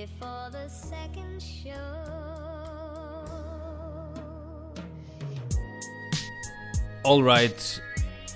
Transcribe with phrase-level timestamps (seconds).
[0.00, 1.74] before the second show
[7.04, 7.80] All right.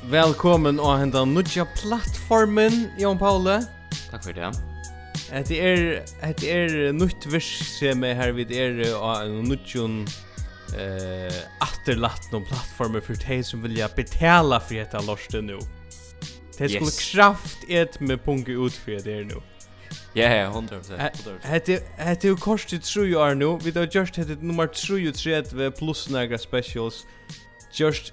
[0.08, 3.58] Velkommen og henda nudja plattformen, Jon Paule.
[4.10, 4.50] Takk for det.
[5.48, 5.82] Det er,
[6.40, 9.98] det er nytt virk som er her vid er og en nudjon
[10.80, 15.58] eh, atterlatt noen plattformer for de som vilja betala for dette lorste nu.
[16.56, 17.02] Det skulle yes.
[17.12, 19.40] kraft et med punke ut for det er nu.
[20.12, 21.42] Ja, ja, 100%.
[21.42, 23.58] Hette hette ju kostar tru år nu.
[23.62, 27.06] Vi då just hette nummer 3 plus några specials.
[27.72, 28.12] Just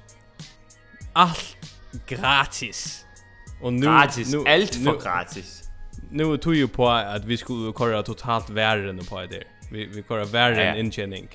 [1.14, 1.58] allt
[2.08, 3.06] gratis.
[3.62, 5.64] Och nu gratis, nu alt för gratis.
[6.12, 9.44] Nu tog ju på att vi skulle köra totalt värden på det.
[9.72, 11.28] Vi vi köra värden intjäning.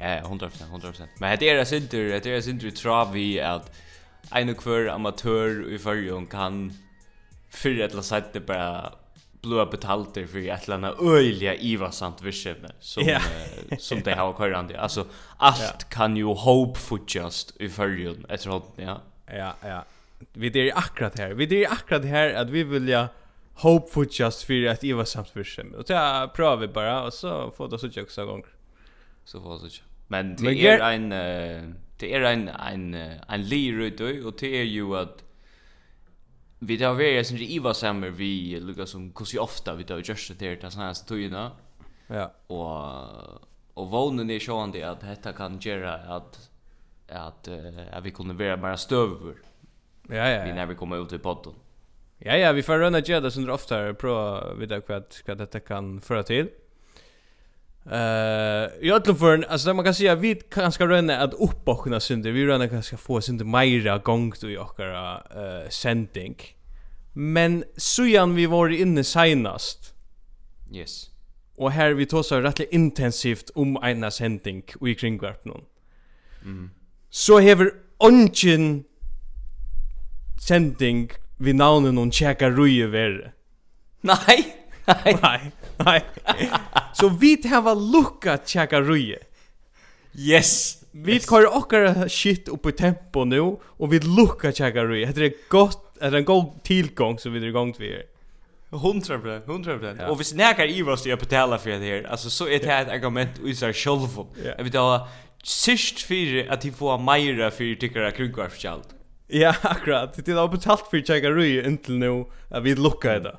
[0.00, 1.06] Ja, 100%, 100%.
[1.18, 3.72] Men det er det inte, det är inte tror vi at
[4.34, 6.72] en och kvar amatør i förrjun kan
[7.50, 8.92] för att la sätta bara
[9.46, 13.22] blåa betalter för ett eller öliga Iva sant vischem som yeah.
[13.70, 15.78] uh, som det har körande alltså allt yeah.
[15.88, 19.00] kan ju hope for just i förrjun efter håll ja.
[19.26, 19.84] Ja ja.
[20.32, 23.08] Vi det är akkurat här vi det är akkurat här att vi vill ja
[23.54, 27.50] hope for just för att Iva sant vischem och så prövar vi bara och så
[27.50, 28.44] får det så jag också gång
[29.24, 32.94] så får så men det är en uh, det är en en
[33.28, 35.25] en lirut och det är ju att
[36.58, 39.98] vi tar vi är sen Eva sammer vi lukar som hur så ofta vi tar
[39.98, 41.50] just det där såna här tjuna.
[42.06, 42.32] Ja.
[42.46, 46.50] Och och vånen är sjön det att detta kan göra att
[47.08, 47.48] att
[47.92, 49.34] att vi kunde vara bara stöver.
[50.08, 50.44] Ja ja.
[50.44, 51.52] Vi när vi kommer ut i podden.
[52.18, 56.22] Ja ja, vi får runna det så ofta prova vidare vad vad detta kan föra
[56.22, 56.48] till.
[57.90, 62.30] Eh, jag tror för alltså man kan säga vi kan ska röna att uppbockna synder.
[62.30, 66.36] Vi röna kanske få synder mera gång då i jokara eh sending.
[67.12, 69.94] Men sujan vi var inne senast.
[70.72, 71.10] Yes.
[71.56, 75.64] Och här vi tog så rätt intensivt om ena sending og i kringvarp någon.
[76.44, 76.70] Mm.
[77.10, 78.84] Så hever ongen
[80.40, 83.32] sending vi navnen hon checkar ruje ver.
[84.00, 84.65] Nej.
[85.04, 85.52] Nej.
[85.76, 86.00] Nei.
[86.94, 89.18] Så vi har lukka tjekka ruje.
[90.14, 90.82] Yes.
[90.90, 91.30] Vi yes.
[91.30, 95.12] kör och shit upp i tempo nu och vi lukka tjekka ruje.
[95.12, 98.02] Det är gott det är en god tillgång som vi drar igång till.
[98.70, 99.96] 100%, 100%.
[100.00, 100.08] Ja.
[100.08, 102.06] Och vi snackar i vad jag betalar för det här.
[102.10, 104.08] Alltså så är det här ett argument i sig själv.
[104.44, 105.00] Jag vet inte,
[105.42, 108.84] sist för att de får mera för tycker kringvarvskjald.
[109.26, 110.24] Ja, akkurat.
[110.24, 112.24] Det har betalt för tjekka ruje inte nu.
[112.62, 113.36] Vi lucka det.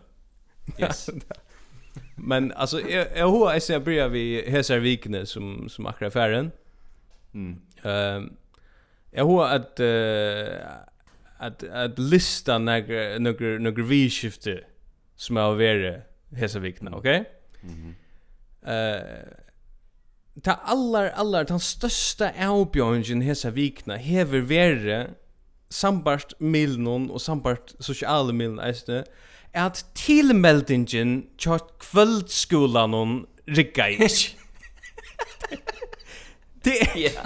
[0.78, 1.09] Yes.
[2.16, 6.51] Men alltså jag jag hur jag ser börjar vi Hesar Vikne som som akra affären.
[7.33, 7.61] Mm.
[7.83, 8.33] Ehm
[9.11, 10.67] jag hur att uh,
[11.38, 14.63] att att lista några några några vi skifte
[15.16, 15.95] som har varit
[16.35, 17.22] Hesar Vikne, okej?
[17.22, 17.72] Okay?
[17.72, 17.95] Mhm.
[18.66, 19.47] Eh
[20.44, 25.07] ta allar allar den största avbjörningen hesa vikna hever vere
[25.69, 29.03] sambart milnon og sambart sosiale milnon eisne
[29.53, 33.97] at tilmeldingen til kvöldskolan hon rigga i.
[36.66, 36.97] det er...
[36.97, 37.25] Yeah.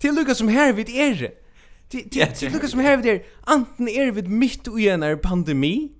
[0.00, 1.30] Til lukka som her vid er.
[1.90, 3.18] Til, til, til lukka som her vid er.
[3.46, 5.90] Anten er vid mitt og igjen er pandemi,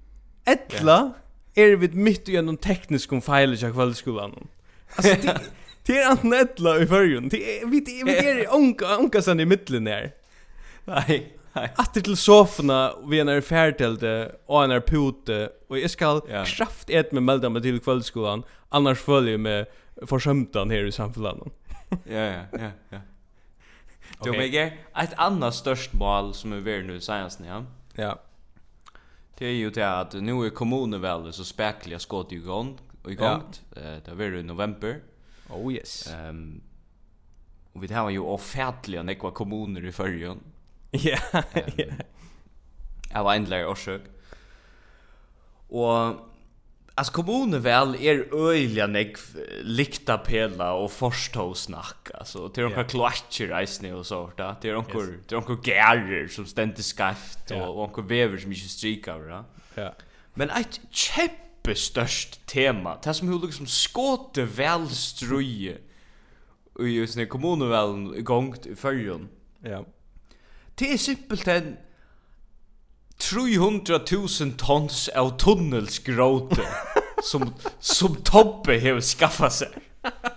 [0.49, 1.13] etla
[1.57, 4.49] er vid mitt og igjen teknisk om feil i kvöldskolan hon.
[4.97, 5.37] Altså, det,
[5.87, 7.29] det er anten etla i fyrjun.
[7.31, 10.11] Det er, vi, vi er onka, onka sann i middelen her.
[10.89, 11.21] Nei.
[11.55, 16.47] Atter til sofna vi är er færdelte og en er pute og jeg skal yeah.
[16.47, 19.65] kraft et med melda meg til kveldsskolan annars følger jeg med
[20.07, 21.53] forsømtan her i samfunnet.
[22.07, 23.01] ja, ja, ja, ja.
[24.25, 24.73] Du okay.
[24.97, 27.65] Ett annat störst mål som är värd nu senast ja.
[27.97, 28.19] Ja.
[29.39, 33.13] Det är ju det att nu är kommunen väl så späckliga skott i gång och
[33.13, 33.43] igång.
[33.75, 33.81] Ja.
[33.81, 35.01] Eh det var i november.
[35.49, 36.07] Oh yes.
[36.07, 36.61] Ehm um,
[37.73, 40.41] och vi har ju offentliga nekva kommuner i förrjun
[41.07, 41.19] Ja.
[43.15, 44.03] Av einler orsøk.
[45.71, 46.27] Og
[47.01, 49.19] Alltså kommunen väl är er öjliga nek
[49.63, 52.89] likta pela och forståsnack alltså till några yeah.
[52.89, 55.27] kloacher resne och så där till några yes.
[55.27, 57.69] till några gärer som ständigt skaft yeah.
[57.69, 59.45] och några vever som inte strikar va.
[59.75, 59.83] Ja.
[59.83, 59.95] Yeah.
[60.35, 65.79] Men ett kämpe störst tema det som hur liksom skåte väl struje
[66.75, 69.29] och just när kommunen väl gångt i förrjon.
[69.63, 69.69] Ja.
[69.69, 69.85] Yeah
[70.81, 71.77] det er simpelthen
[73.23, 76.65] 300.000 tons av tunnelsgråte
[77.25, 79.69] som, som Tobbe har skaffat sig.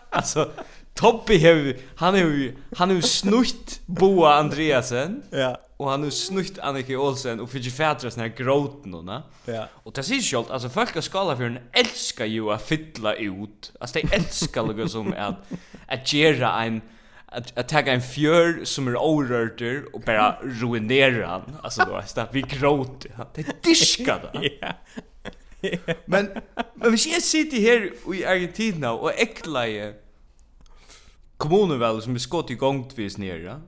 [0.10, 0.50] Alltså,
[0.96, 5.24] Tobbe har, han har, han har snutt Boa Andreasen.
[5.30, 5.58] Ja.
[5.78, 9.24] Och han har snutt Annika Olsen och fick ju färdra såna här gråtnorna.
[9.46, 9.68] Ja.
[9.84, 13.72] Och det syns ju allt, alltså folk av Skalafjörden älskar ju att fylla ut.
[13.80, 15.36] Alltså de älskar något som att,
[15.88, 16.82] att göra en
[17.34, 21.58] att att ta en fjör som är orörter och bara ruinera han.
[21.64, 24.74] Alltså då är det vi gråt det diskar det
[26.06, 26.30] men
[26.76, 29.94] men vi ser sitter här i Argentina och äcklar
[31.38, 33.62] kommunen väl som vi skott i gång vis nere.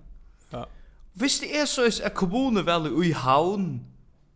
[0.50, 0.68] Ja.
[1.14, 3.86] Visst det är så er kommunen väl i havn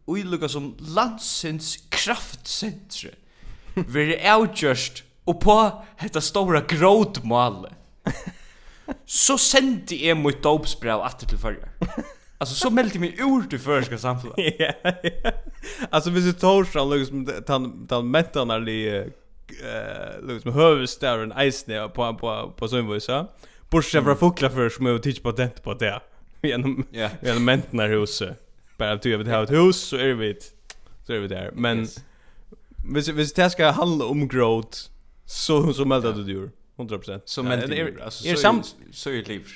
[0.05, 3.09] och i lukar som landsens kraftcentre
[3.87, 7.73] vi är outjust och på detta stora gråtmålet
[9.05, 11.69] så sendte jeg mitt dopsbrev atter til førre.
[12.39, 14.37] Alltså så meldte jag ord ur till skal samfunnet.
[14.59, 14.71] Ja.
[15.89, 22.13] Alltså vi så torsdag liksom han han mentan är li eh liksom hövstaren isne på
[22.13, 23.27] på på sån så.
[23.69, 25.99] Bortsett från fåglar för som jag tittar på det på det.
[26.41, 26.85] Genom
[27.21, 28.37] genom mentan huset.
[28.77, 30.37] Bara att du vet ha ett hus så är vi
[31.07, 31.51] så är vi där.
[31.53, 31.87] Men
[32.85, 34.77] hvis hvis det ska handla om growth
[35.25, 36.49] så så meldade du dig.
[36.79, 37.21] 100%.
[37.25, 39.47] Så men är samt så är liv.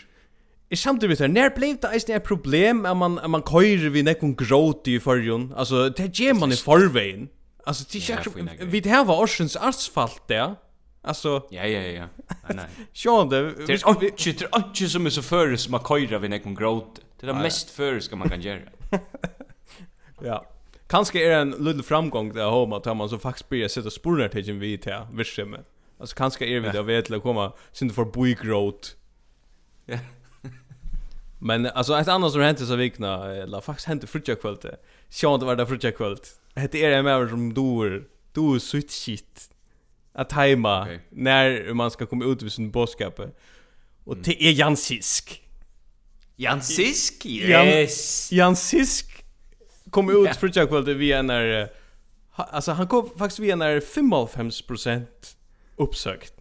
[0.69, 4.35] Är samt vi när blev det är ett problem att man man kör vi någon
[4.35, 5.53] gråt i förjon.
[5.55, 7.27] Alltså det ger man i förvägen.
[7.65, 10.55] Alltså det är vi det här var Oceans asfalt där.
[11.01, 12.07] Alltså Ja ja ja.
[12.27, 12.65] Nej nej.
[12.93, 16.19] Sjön det det är inte det är inte som är så före som man kör
[16.19, 16.99] vi någon gråt.
[17.19, 18.59] Det är det mest före ska man kan göra.
[20.25, 20.45] Ja.
[20.87, 24.11] Kanske är det en liten framgång där hemma att man så faktiskt börjar sätta spår
[24.11, 25.65] när det vi till virksomheten.
[25.97, 28.95] Alltså kanske är vi jag vet att komma synd för boygrot.
[29.85, 29.97] Ja.
[31.39, 34.77] Men alltså ett annat som hände så vikna eller faktiskt hände frutja kvällte.
[35.09, 36.39] Sjön det var där frutja kvällt.
[36.53, 38.07] Det är en mer som dor.
[38.33, 39.49] Du sutt shit.
[40.13, 40.99] Att tajma okay.
[41.09, 43.19] när man ska komma ut ur sin boskap.
[44.03, 45.41] Och det är Jansisk.
[46.35, 47.25] Jansisk?
[47.25, 48.31] Yes.
[48.31, 49.25] Jan, Jansisk
[49.89, 50.37] kom ut yeah.
[50.37, 51.69] frutja kvällte via när
[52.35, 54.51] alltså han kom faktiskt via när 55
[55.75, 56.33] uppsökt.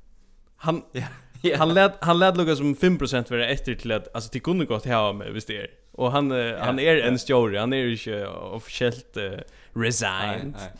[0.57, 1.09] Han yeah.
[1.59, 4.87] han lät han lät lukka som 5% för efter till att alltså till kunde gått
[4.87, 5.67] här med visst är.
[5.93, 6.65] Och han yeah.
[6.65, 9.31] han är en story, han är ju inte officiellt uh,
[9.75, 10.43] resigned.
[10.43, 10.73] Nej, nej.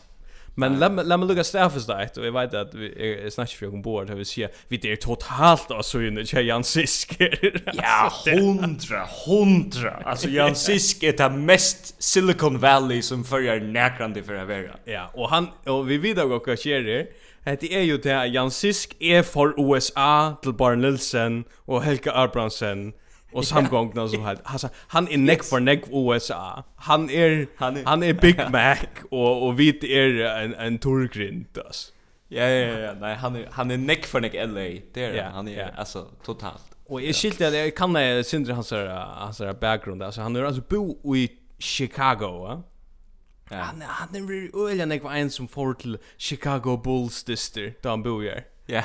[0.55, 4.09] Men låt mig lucka staffas där och jag vet att vi är snatch för ombord
[4.09, 7.17] har vi ser vi det är totalt alltså inne när Jan Sisk.
[7.73, 9.91] Ja, hundra, hundra.
[10.05, 14.77] Alltså Jan Sisk är det mest Silicon Valley som förjar näkrande för att vara.
[14.85, 17.07] Ja, och han och vi vidare och vad sker det?
[17.43, 22.93] Det är ju det Jan Sisk är för USA till Barn Nilsen och Helge Abrahamsen
[23.33, 27.47] och samgångna som här alltså han är neck for neck USA han är
[27.85, 28.77] han är Big Mac
[29.09, 31.91] och och vit är en en turgrint alltså
[32.27, 34.81] Ja ja ja, nej han är han är neck för neck LA.
[34.93, 36.63] Det är han är alltså totalt.
[36.85, 40.61] Och är skilt att jag kan det syndra hans hans bakgrund alltså han är alltså
[40.69, 42.63] bo i Chicago, va?
[43.49, 43.57] Ja.
[43.57, 48.03] Han han är öligen neck var en som får till Chicago Bulls dyster, där han
[48.03, 48.43] bor.
[48.65, 48.83] Ja.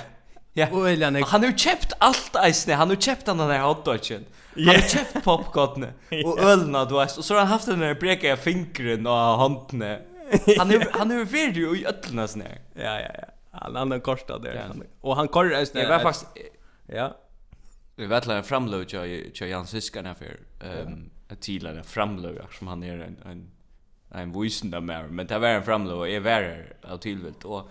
[0.58, 0.68] Ja.
[0.72, 1.22] Och Elian är...
[1.22, 2.74] Han har ju köpt allt eisne.
[2.74, 4.24] Han har ju köpt den där hotdoggen.
[4.54, 5.86] Han har köpt popcorn
[6.24, 7.16] och ölna du vet.
[7.16, 9.12] Och så har han haft den där breka i fingren och
[9.42, 9.98] handen.
[10.58, 11.16] Han är han är
[11.56, 12.60] ju i öllna sån här.
[12.74, 13.24] Ja ja ja.
[13.50, 14.54] Han han kostar det.
[14.54, 14.84] Ja.
[15.00, 15.80] Och han korrar eisne.
[15.82, 16.26] Det var faktiskt
[16.86, 17.16] ja.
[17.96, 22.82] Vi vet att framlöj jag jag Jans fiskarna för ehm ett tidligare framlöj som han
[22.82, 23.50] är en en
[24.10, 27.68] en vuxen där men det var en framlöj och är värre av tillvilt och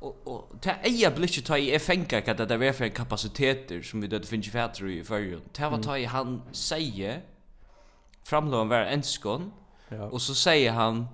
[0.00, 4.06] och och ta eja blicket ta i fänka att det är för kapaciteter som vi
[4.06, 5.42] det finns ju fatter i förrun.
[5.52, 7.20] Ta var ta i han säger
[8.24, 9.52] framlån var enskon.
[9.88, 10.04] Ja.
[10.04, 11.06] Och så säger han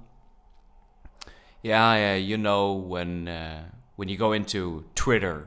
[1.63, 3.63] Ja, yeah, you know when uh,
[3.97, 5.47] when you go into Twitter.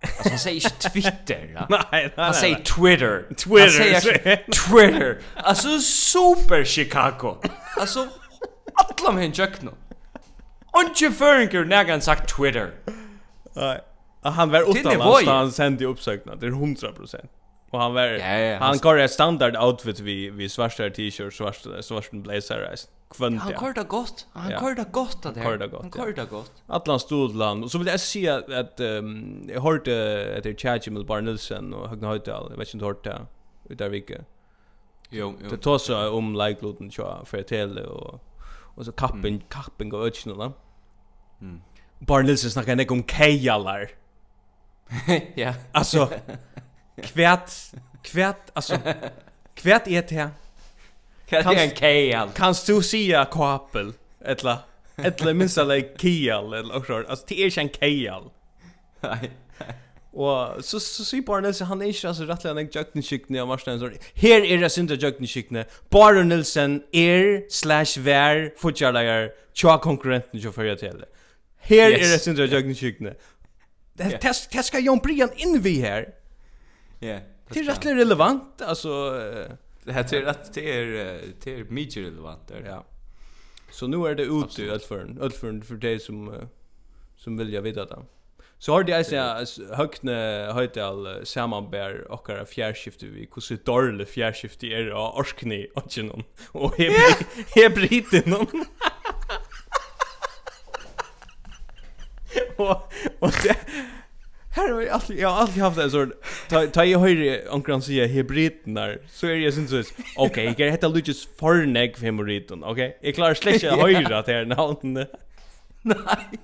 [0.00, 1.52] Alltså han säger inte Twitter.
[1.54, 1.66] Ja.
[1.70, 3.34] nej, nej, han säger Twitter.
[3.34, 3.60] Twitter.
[3.60, 5.18] Han säger Twitter.
[5.36, 7.36] Alltså super Chicago.
[7.80, 8.08] Alltså
[8.74, 9.52] alla men jag
[10.76, 12.70] Onge Föringer nägan sagt Twitter.
[13.52, 13.80] Nej.
[14.22, 16.34] han var utanlands han sände uppsökna.
[16.34, 17.26] Det är 100%.
[17.70, 21.82] Och han var ja, ja, han kör ett standard outfit vi vi svarta t-shirt, svarta
[21.82, 22.88] svarta blazer alltså.
[23.10, 24.26] Kvönt, Han kör det gott.
[24.32, 24.60] Han ja.
[24.60, 25.34] kör det gott där.
[25.34, 25.82] Han kör det gott.
[25.82, 26.52] Han kör det gott.
[26.66, 27.64] Atlan Stodland.
[27.64, 31.20] Och så vill jag säga att um, jag hörde att det är Tjadji med Bar
[31.20, 32.46] Nilsen och Högna Höjdal.
[32.50, 33.20] Jag vet inte hört det
[33.68, 34.14] ut där vilka.
[35.10, 35.48] Jo, jo.
[35.50, 38.20] Det tar sig om like gluten tror jag för tele och
[38.76, 40.52] och så kappen kappen går ut nu då.
[41.40, 41.60] Mm.
[41.98, 43.88] Bara Nilsen snackar nek om kejalar.
[45.34, 45.54] ja.
[45.72, 46.10] Alltså
[47.02, 47.50] kvärt
[48.02, 48.78] kvärt alltså
[49.54, 50.30] kvärt är det.
[51.26, 52.30] Kan det en kejal?
[52.30, 53.92] Kan du säga kapel
[54.24, 54.58] eller
[54.96, 57.04] eller minst eller kejal eller så.
[57.08, 58.30] Alltså det är en kejal.
[59.00, 59.30] Nej.
[60.16, 63.50] Og så så sier Bar Nilsen han er ikke altså rettelig han er jøkkenskikne av
[63.50, 70.40] Marstein så her er det synda jøkkenskikne Bar Nilsen er slash vær fortjelager tja konkurrenten
[70.40, 71.10] som fører til det
[71.68, 72.00] Her yes.
[72.00, 73.14] er det syndra jögn kyrkne.
[73.98, 76.14] Det test test ska Jon Brian in vi här.
[77.00, 77.18] Ja.
[77.50, 79.10] Det är rätt relevant alltså
[79.86, 80.86] det här är att det är
[81.44, 82.64] det är mycket relevant där.
[82.66, 82.84] Ja.
[83.70, 86.48] Så nu är det ute i Ölförn, Ölförn för dig som
[87.16, 88.02] som vill jag veta det.
[88.58, 94.66] Så har det alltså högne höjtal samanbär och era fjärrskifte vi hur så dårlig fjärrskifte
[94.66, 98.64] är och orskni och genom och hebri hebriten någon.
[102.56, 103.56] och och det
[104.50, 106.12] Här har jag alltid, jag har alltid haft en sån
[106.48, 109.82] ta ta i höjre omkring sig hybridnar så är jag syns så
[110.16, 114.44] okej jag heter Lucas Forneg för hybridon okej jag klarar släckt att höjra att här
[114.44, 115.10] namnet
[115.82, 116.38] Nej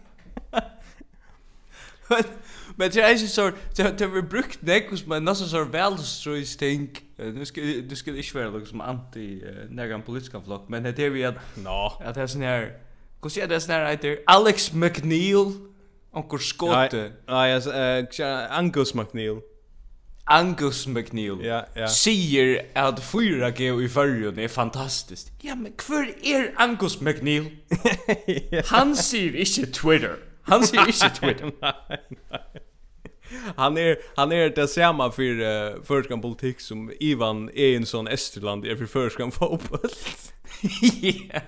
[2.76, 5.98] Men det är ju så det det vi brukt näck hos men nästan så väl
[5.98, 6.88] så ju.
[7.16, 11.24] Nu ska du ska inte vara liksom anti någon politiska flock men det är vi
[11.24, 12.02] att nå.
[12.04, 12.72] att det är sån här
[13.22, 15.71] Hur ser det sån här Alex McNeil.
[16.12, 17.12] Onkur skote.
[17.28, 19.40] Ja, alltså eh Angus McNeil.
[20.26, 21.38] Angus McNeil.
[21.42, 21.86] Ja, ja.
[21.88, 25.32] Sier at 4G i förrjun er fantastiskt.
[25.44, 27.50] Ja, men hver er Angus McNeil?
[28.64, 30.16] Han sier inte Twitter.
[30.42, 31.50] Han sier inte Twitter.
[33.56, 38.76] Han är han är det samma för uh, förskan politik som Ivan Einson Esterland är
[38.76, 39.90] för förskan fotboll.
[41.32, 41.40] ja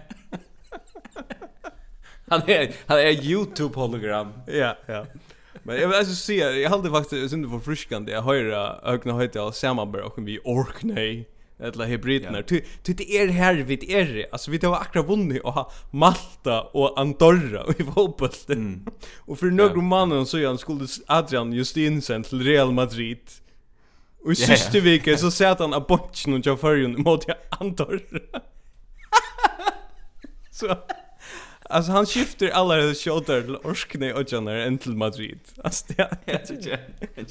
[2.40, 4.32] han är han är YouTube hologram.
[4.46, 5.06] Ja, ja.
[5.62, 8.12] Men jag vill alltså se, jag hade faktiskt synd för friskande.
[8.12, 11.28] Jag höra ögna höjt av samarbete och vi orknej.
[11.58, 12.42] Eller hybriderna.
[12.48, 12.60] Ja.
[12.82, 14.26] Det är här vid er.
[14.32, 18.32] Alltså vi tar akra vunnit och ha Malta och Andorra och i fotbollen.
[18.48, 18.86] Mm.
[19.18, 19.82] och för några ja.
[19.82, 23.18] mannen så jag skulle Adrian Justinsen till Real Madrid.
[24.24, 28.00] Och i sista veckan så satt han av botchen och jag förrjun mot Andorra.
[30.50, 30.76] så
[31.74, 35.38] Alltså han skiftar alla de shoulder till Orskne och Janar än till Madrid.
[35.64, 36.80] Alltså det är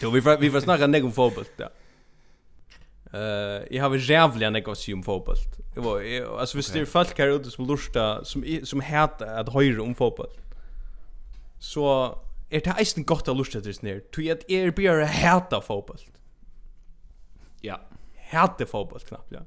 [0.00, 1.70] Jo, vi får vi får snacka nek om fotboll där.
[3.12, 5.36] Eh, jag har jävliga nek om fotboll.
[5.74, 6.02] Det var
[6.40, 10.30] alltså visst det folk här ute som lustar som som hatar att höra om fotboll.
[11.60, 12.18] Så
[12.50, 14.00] är det eisen gott att lusta til snär.
[14.12, 15.98] tog at er bara hata fotboll.
[17.62, 17.80] Ja.
[18.30, 19.40] Hata fotboll knappt, ja.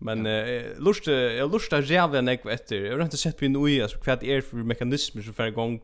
[0.00, 2.76] Men eh lustar jag lust jävla nek efter.
[2.76, 5.80] Jag har inte sett på nu alltså kvart är för mekanismer som för gång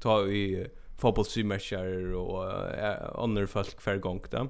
[0.00, 0.66] ta i
[0.98, 4.48] fotbollsmatcher och andra folk för gång där.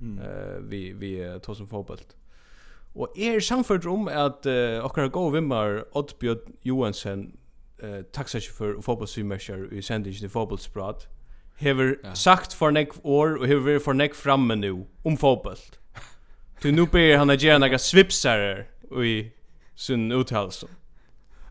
[0.00, 2.00] Eh vi vi tar som fotboll.
[2.94, 7.36] Och är samfört om att uh, och gå vimmar Oddbjørn Johansen
[7.82, 11.06] eh taxichaufför och fotbollsmatcher i sändigen i fotbollsprat.
[11.56, 15.56] Hever sagt för nek år och hever för nek framme nu om fotboll.
[16.62, 18.66] Du nu ber han att göra några svipsar
[19.04, 19.30] i
[19.74, 20.66] sin uttalelse.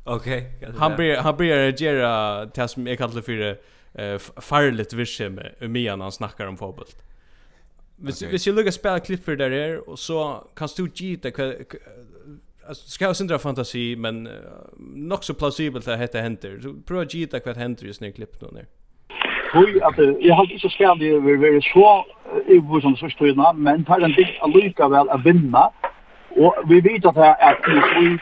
[0.03, 0.53] Okej.
[0.57, 3.57] Okay, han ber han ber att göra det som jag kallar för
[3.93, 5.29] eh farligt virke
[5.67, 6.87] med han snackar om fotboll.
[7.95, 8.31] Hvis okay.
[8.31, 11.31] hvis jag lukar spela klipp för der er och så kan du gita
[12.67, 14.33] alltså ska jag syndra fantasi men uh,
[14.77, 16.59] nog så plausibelt att hetta händer.
[16.61, 18.65] Så prova gita vad händer i snä klipp då när
[19.55, 21.11] tog at jeg har ikke skal det
[21.43, 21.89] være så
[22.55, 25.63] i hvor som sørst tøyna, men tar en dikt allikevel å vinna,
[26.43, 28.15] og vi vet at det er at vi takkeren,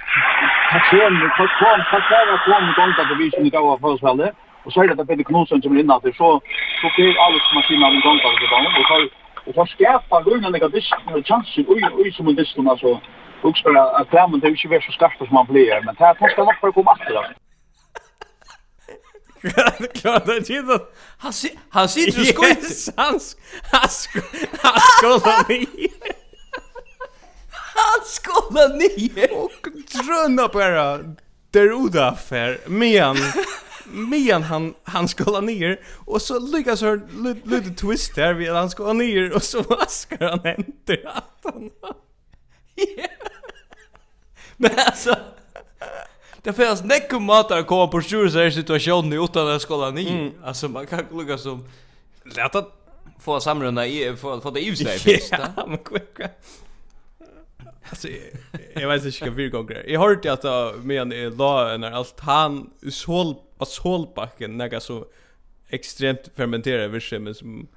[0.72, 4.32] takkeren, takkeren, takkeren, takkeren, det vi som gav av forholdsfellet,
[4.66, 6.30] og så er det at Peter Knudsen som er inne at så,
[6.82, 9.02] så fyrer alle maskiner av en gang til det og så
[9.48, 12.96] Og for skapa grunnen nega disken, og chansen ui, ui som en disken, altså,
[13.44, 16.16] uksper at klemmen, det er ikke vært så skarpt som han blir, men det er
[16.32, 17.43] skal nok bare komme etter, altså.
[19.94, 20.80] Klart det inte.
[21.18, 22.50] Han si, han sitter och skojar.
[22.50, 23.20] Yes, han
[23.72, 23.90] han
[24.62, 25.68] han skojar ni.
[27.50, 29.28] Han skojar ni.
[29.32, 29.68] Och
[30.04, 30.98] dröna bara
[31.52, 33.18] där uda affär men
[33.86, 37.02] Mian han han skulle ner och så lyckas hör
[37.50, 41.70] lite twist där vi han skulle ner och så vaskar han inte att han.
[44.58, 45.16] Men alltså
[46.44, 50.10] det finns näck matar att komma på sjur så här situationen utan att skola ni.
[50.10, 50.32] Mm.
[50.44, 51.68] Alltså man kan lukka som
[52.36, 52.66] lätta
[53.20, 55.32] få samrunda i få få det i sig först.
[55.32, 56.30] Ja, men kvicka.
[57.90, 58.08] Alltså
[58.74, 59.84] jag vet inte hur det går.
[59.88, 60.44] Jag hörde att
[60.84, 65.06] men la när allt han sol av solbacken näga så
[65.70, 67.68] extremt fermenterade virke som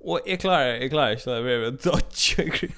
[0.00, 2.70] och är klar, är klar så det är väl dodge.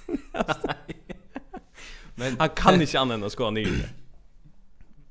[2.15, 4.00] Men han kan inte använda skåne i det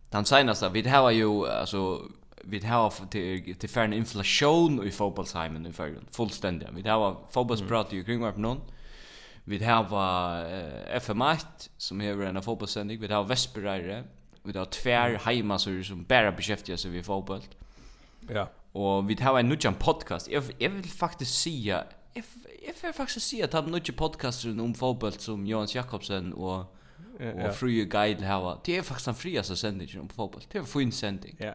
[0.09, 2.01] den senaste vi var ju alltså
[2.43, 8.03] vi har till till färn inflation i fotbollsheimen i förrun fullständigt vi har fotbollsprat ju
[8.03, 8.61] kring vart någon
[9.43, 14.03] vi har uh, FM1 som har en fotbollssändning vi har Vesperare
[14.43, 17.41] vi har tvär heimasor som bara beskäftigar sig vid fotboll
[18.27, 18.49] ja.
[18.71, 20.29] Och vi har en nutjan podcast.
[20.31, 22.23] Jag, jag vill faktiskt säga jag,
[22.65, 26.75] jag vill faktiskt säga att han nutjan podcaster om fotboll som Jonas Jakobsen och
[27.19, 30.67] och frie guide här det är faktiskt en friaste sändning om fotboll det är en
[30.67, 31.53] fin sändning ja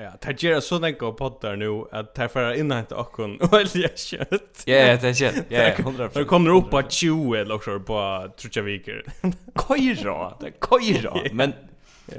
[0.00, 4.62] Ja, det gjør så på poddar nu at det inte innhente okkon og elja kjøtt.
[4.66, 5.50] Ja, det er kött.
[5.50, 6.08] Ja, ja.
[6.14, 9.02] Det kommer upp på 20 eller också på Trutja Viker.
[9.54, 11.34] Køyra, det er køyra.
[11.34, 11.52] Men,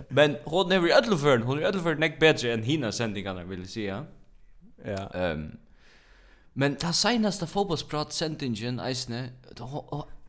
[0.10, 3.60] men hon er i ødelføren, hon er i ødelføren nek bedre enn hina sendingarna, vil
[3.66, 4.04] jeg si, ja.
[4.86, 5.32] Ja.
[5.34, 5.58] Um,
[6.54, 9.30] men det senaste fotbollsprat sendingen, eisne,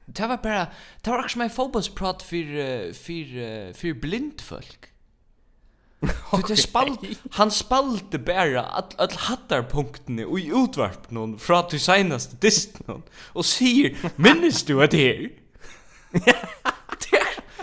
[0.06, 0.66] Det var bara,
[1.00, 4.88] det var också min fotbollsprat för, för, för blind folk.
[6.32, 6.42] okay.
[6.48, 12.36] Det spalt, han spalte bara all, all hattarpunkterna och i utvarp någon från till senaste
[12.36, 15.41] dist någon och säger, minns du att det är?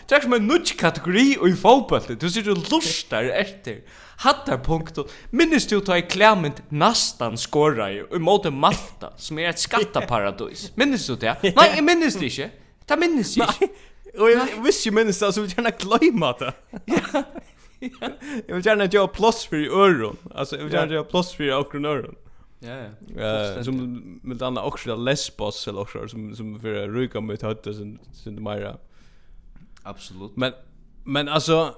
[0.09, 2.17] Det er som en nudge kategori og i fotballet.
[2.17, 3.83] Du sier du lustar etter.
[4.23, 4.97] Hattar punkt.
[5.31, 10.71] Minnes du ta i klæmint nastan skåra i måte Malta, som er et skattaparadis.
[10.79, 11.37] Minnes du det?
[11.45, 12.49] Nei, jeg minnes det ikke.
[12.89, 13.85] Det minnes jeg ikke.
[14.17, 16.55] Og jeg visste jo minnes det, så vil jeg gjerne gløyma det.
[16.89, 17.23] Ja.
[17.79, 20.17] Jeg vil gjerne gjøre plåss for i øron.
[20.33, 22.17] Altså, jeg vil gjerne gjøre plåss for i akron øron.
[22.65, 22.75] Ja,
[23.15, 23.63] ja.
[23.63, 23.77] Som
[24.23, 28.41] med andra också Lesbos eller också som som för ryka med hötta sen sen det
[28.41, 28.75] mera.
[29.83, 30.31] Absolut.
[30.35, 30.53] Men
[31.03, 31.75] men alltså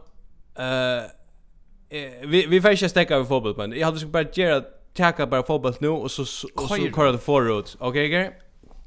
[0.55, 4.63] eh uh, vi vi får inte stäcka över fotboll men jag hade skulle bara göra
[4.93, 7.77] tacka bara fotboll nu och så och så köra det förut.
[7.79, 8.27] Okej, okay,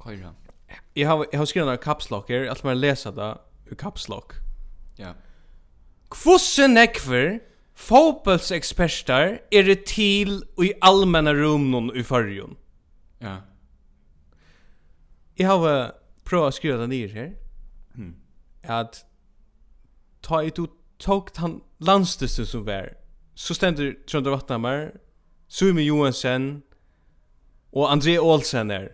[0.00, 0.20] okej.
[0.20, 0.34] Köra.
[0.94, 2.36] Jag har jag har skrivit några caps lock här.
[2.36, 4.32] Jag man läsa det ur caps lock.
[4.96, 5.14] Ja.
[6.10, 7.40] Kvosse nekver
[7.74, 12.56] fotbollsexperter är det till och i allmänna rum någon i förrjun.
[13.18, 13.36] Ja.
[15.34, 15.92] Jag har
[16.24, 17.43] provat att skriva det ner här
[18.64, 19.04] at
[20.22, 20.66] ta i du
[20.98, 22.94] tok han landstisten som var
[23.34, 24.90] så stender Trondra Vatnamar
[25.48, 26.62] Sumi Johansen
[27.74, 28.88] og André Olsen er.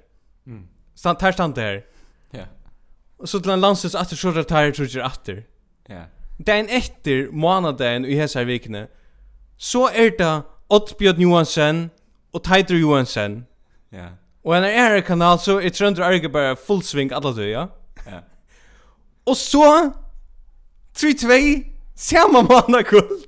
[0.45, 0.67] Mm.
[0.97, 1.81] stand, her stand her.
[2.35, 2.45] Ja.
[3.19, 5.43] Og så til han landstist atter så der tar jeg atter
[5.89, 6.05] ja.
[6.47, 8.87] Dagen etter måneden i hese vikene
[9.57, 11.91] så er det Oddbjørn Johansen
[12.33, 13.47] og Teitur Johansen
[13.93, 14.09] ja.
[14.45, 17.67] Og en er kanal så er Trondra full sving alle du ja.
[19.27, 19.91] Og så
[20.97, 21.65] 3-2
[21.97, 23.27] Samma mannakult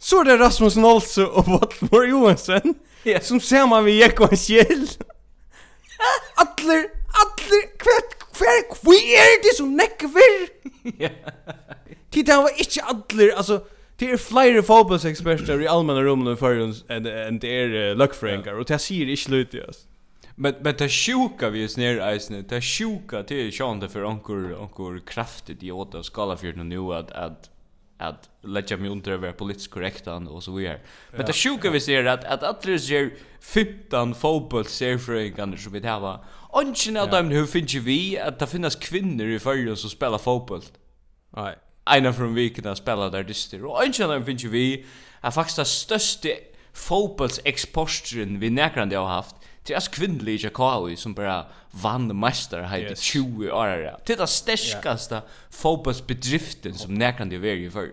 [0.00, 2.76] Så er det Rasmus Nolse og Valdemar Johansen
[3.06, 3.22] yeah.
[3.22, 4.86] Som samma vi gikk og Kjell
[6.40, 6.86] Atler,
[7.20, 10.46] atler, hvert, hver, hver er det som nekver?
[12.12, 13.60] Tid det var ikke atler, altså
[14.00, 18.64] Det er flere fotbollseksperter i allmänna rummen i förrjons enn det er uh, løkfrengar, og
[18.68, 19.89] det sier ikke lite, altså.
[20.42, 22.44] Men men det sjuka vi är snär isen.
[22.48, 26.94] Det sjuka till Sean det för onkel onkel kraftigt i åt och skala för nu
[26.94, 27.50] att att
[27.98, 30.80] att lägga mig under över politiskt korrekt och så vidare.
[31.10, 35.32] Men det sjuka vi ser att att att det är 15 fotboll ser för en
[35.32, 36.24] kan så vi det var.
[36.52, 40.62] Ungen av dem hur finns vi att det finns kvinnor i Sverige som spelar fotboll.
[41.36, 41.54] Nej.
[41.96, 43.64] Ena från viken att spela där dyster.
[43.64, 44.86] Och ungen av dem finns vi
[45.20, 46.28] är faktiskt det största
[46.72, 49.36] fotbollsexporten vi näkrande har haft.
[49.62, 53.98] Det är alltså kvinnlig Jakawi som bara vann mästare här i 20 år.
[54.06, 57.92] Det är det stärkaste fotbollsbedriften som näkande är i för.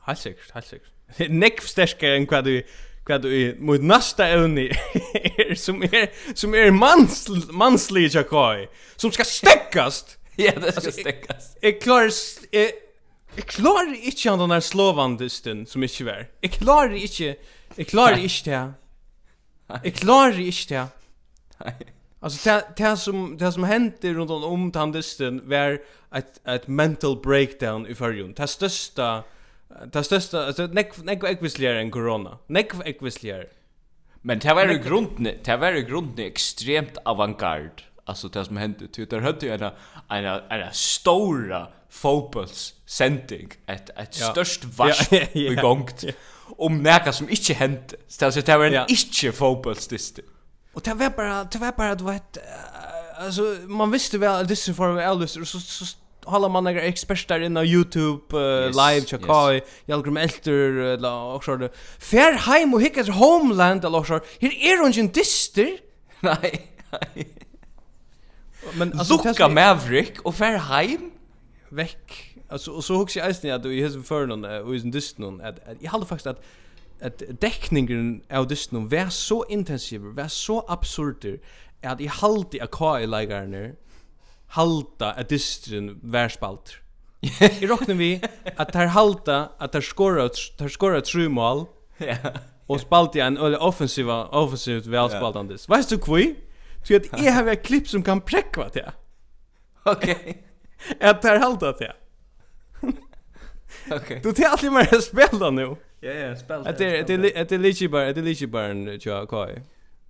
[0.00, 0.90] Helt säkert, helt säkert.
[1.30, 2.62] Nekv stärkare än vad du
[3.08, 9.24] vad du mot nästa evne är som är som är mans manslig Jakawi som ska
[9.24, 10.16] stäckas.
[10.36, 11.56] ja, det ska stäckas.
[11.62, 12.10] Är klar
[12.52, 12.70] är
[13.36, 16.26] Jeg klarer ikke han den der slovandisten som ikke var.
[16.42, 17.34] Jeg klarer ikke,
[17.76, 18.60] jeg klarer ikke det
[19.68, 20.86] Jeg klarer ikke det.
[21.60, 21.74] Nej.
[22.22, 25.78] Alltså det det som det som hendte runt om tandisten var
[26.14, 28.32] ett et mental breakdown i förrjun.
[28.36, 29.22] Det största
[29.92, 32.38] det största alltså neck nek, ekvisligare än corona.
[32.48, 33.46] Neck ekvisligare.
[34.22, 38.88] Men det var i grunden, det var i grunden extremt avantgard alltså det som hände
[38.88, 39.70] till där hade ju en
[40.08, 46.04] en en stora fotbolls sending ett ett störst vars ja, ja, ja, igångt
[46.56, 47.96] om näka som inte hände.
[48.08, 48.86] Så det var en ja.
[48.88, 50.20] inte fotbollsdist
[50.76, 52.38] och det var bara det var bara du vet
[53.18, 55.84] alltså man visste väl att det is for elders så så
[56.24, 59.64] håller man några experter där inne på Youtube uh, yes, live chakai yes.
[59.86, 64.82] Jalgrim Elter eller och så där Fair Heim och Hickers Homeland eller så här är
[64.82, 65.68] hon ju dister
[66.20, 66.72] nej
[68.74, 71.10] men alltså Luka Maverick och Verheim
[71.68, 75.18] veck alltså och så hooks jag ens att i his för någon och i dyst
[75.18, 76.44] någon att jag hade faktiskt att
[77.00, 81.40] att täckningen av dist någon var så intensiv var så absurd
[81.82, 83.74] att jag hade att kai ner
[84.46, 86.76] halta att distren var spalt
[87.60, 88.20] I rocknar vi
[88.56, 91.66] att här halta att här skora här skora tre mål.
[91.98, 92.16] Ja.
[92.66, 95.68] Och spalt en eller offensiva offensivt välspaltandes.
[95.68, 96.34] Vet du kvui?
[96.86, 98.90] Så att jag har ett klipp som kan präckva till.
[99.82, 100.16] Okej.
[100.20, 100.34] Okay.
[101.00, 101.92] Jag tar halta till.
[103.90, 104.20] Okej.
[104.22, 105.76] Du tar alltid mer spel spela nu.
[106.00, 106.66] Ja, ja, spel.
[106.66, 109.62] Att det det det lite bara, det lite bara en tjock kai.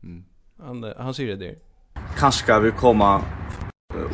[0.03, 0.25] Mm.
[0.62, 1.57] Han han säger det där.
[2.19, 3.25] Kanske vi komma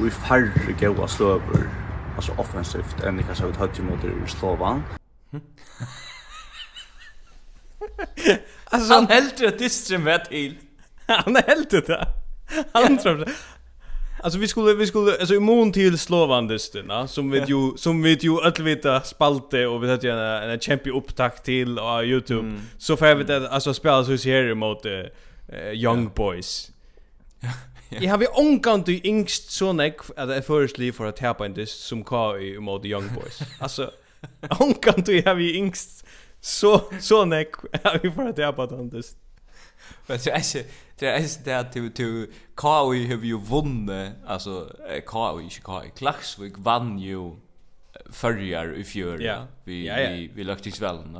[0.03, 1.69] vi färre goda stöver.
[2.17, 4.83] Alltså offensivt än det kanske har hade ju mot i Slovan.
[8.65, 10.59] Alltså han helt det distre vet till.
[11.07, 12.22] Han helt det.
[12.73, 13.25] Han tror
[14.23, 18.41] Alltså vi skulle vi skulle alltså immun till Slovandistina som vi ju som vi ju
[18.41, 22.61] allvita spalte och vi hade en en champi upptakt till på Youtube mm.
[22.79, 25.03] så får vi det alltså spela så här mot uh,
[25.75, 26.71] young boys.
[27.89, 31.55] Jag har vi onkant du ingst så nek att det förstli för att tappa en
[31.55, 33.41] dist som Kai mot young boys.
[33.59, 33.91] Alltså
[34.61, 36.07] onkant du har vi ingst
[36.41, 39.17] så så nek har vi för att tappa den dist.
[40.07, 40.65] Men det är inte
[40.99, 42.27] det är inte det att du du
[42.61, 47.37] KI har ju vunnit alltså KI inte KI Klaxvik vann ju
[48.11, 49.47] förrjar i fjör ja.
[49.65, 51.19] vi vi vi lagt svällen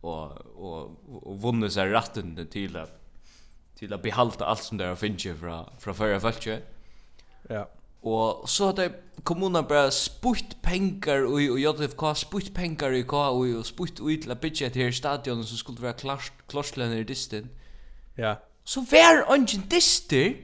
[0.00, 0.90] och och
[1.22, 3.00] och vunnit sig rätten till att
[3.74, 6.62] till att behålla allt som där har finnit från från förra fältet.
[7.48, 7.68] Ja.
[8.04, 8.92] Og så hadde
[9.24, 14.22] kommunen bara sputt pengar ui, og JFK sputt pengar i KA ui, og sputt ut
[14.22, 17.48] til å bytja här her stadion som skulle være klarslene i distin.
[18.16, 18.34] Ja.
[18.64, 20.34] Så vær ungen dyster.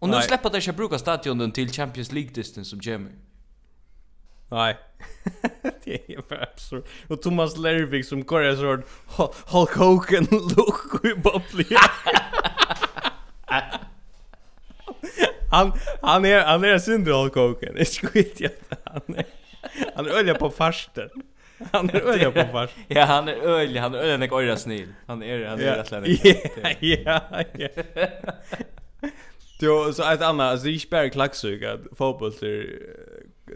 [0.00, 3.10] Og nu släpper det inte bruka stadionen till Champions League-disten som Jimmy.
[4.50, 4.76] Nej.
[5.84, 6.84] det är för absurd.
[7.08, 8.82] Och Thomas Lervik som går en sån
[9.46, 11.64] Hulk Hogan look i bubbly.
[15.50, 17.74] han han är han är synd Hulk Hogan.
[17.74, 18.50] Det skit jag
[18.84, 19.26] han är.
[19.94, 21.08] Han är ölja på farsten.
[21.72, 22.70] Han är öliga på fars.
[22.88, 24.88] Ja, han är öliga, han är öliga nek öra snil.
[25.06, 26.16] Han är han är rätt länge.
[26.80, 27.20] Ja,
[27.52, 27.68] ja.
[29.62, 32.32] Jo, så ett annat, alltså det är inte bara klacksug att fotboll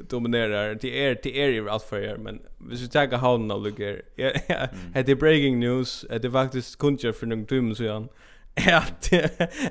[0.09, 0.75] dominerar.
[0.75, 4.03] Det är det är ju allt för er, men hvis vi tar handen av lukker.
[4.17, 4.69] Ja, ja.
[5.03, 6.05] Det är breaking news.
[6.09, 8.09] Det är faktiskt kunde för någon timme sedan.
[8.55, 9.11] Att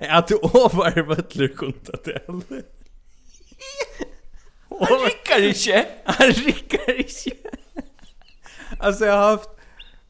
[0.09, 2.21] att du över butler kunde det.
[4.79, 5.85] Han rykker ikke!
[6.03, 7.62] Han rykker inte.
[8.79, 9.49] Alltså jag har haft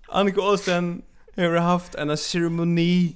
[0.08, 1.02] Annika Åsten
[1.36, 3.15] har haft en ceremoni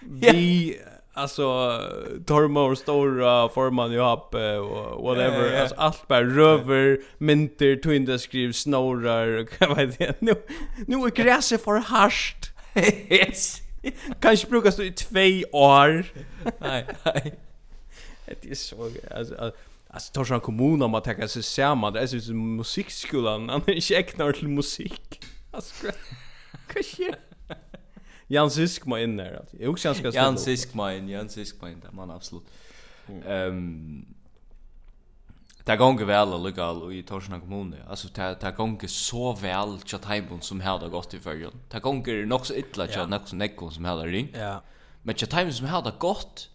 [0.00, 0.76] vi
[1.12, 1.80] alltså
[2.26, 5.38] Tormo stora forman ju upp och whatever.
[5.38, 5.60] Yeah, yeah.
[5.60, 10.34] alltså allt bara röver mynter twinda skriv snorar vad vet jag nu
[10.86, 12.50] nu är gräset för harsht
[13.08, 13.58] yes.
[14.20, 16.04] Kanske brukas du i två år.
[16.58, 17.34] Nej nej.
[18.40, 19.52] Det är så alltså
[19.92, 21.92] Alltså tar sån kommun om att täcka sig samman.
[21.92, 23.48] Det är så musikskolan.
[23.48, 25.24] Han checknar till musik.
[25.50, 25.86] Alltså
[26.74, 27.18] vad sker?
[28.26, 29.44] Jan Siskma in där.
[29.60, 32.42] Jag också ganska Jan Siskma in, Jan Siskma in där man absolut.
[33.26, 34.14] Ehm um,
[35.66, 37.74] Det gonger vel og lukka i Torsna kommun.
[37.86, 41.60] Alltså det, det gonger så väl tja teimbon som hade gått i fyrjon.
[41.70, 43.10] Det gonger nok så ytla tja yeah.
[43.10, 44.32] nek som nekko som hevda ring.
[44.34, 44.56] Ja.
[45.02, 46.48] Men tja teimbon som hade gått,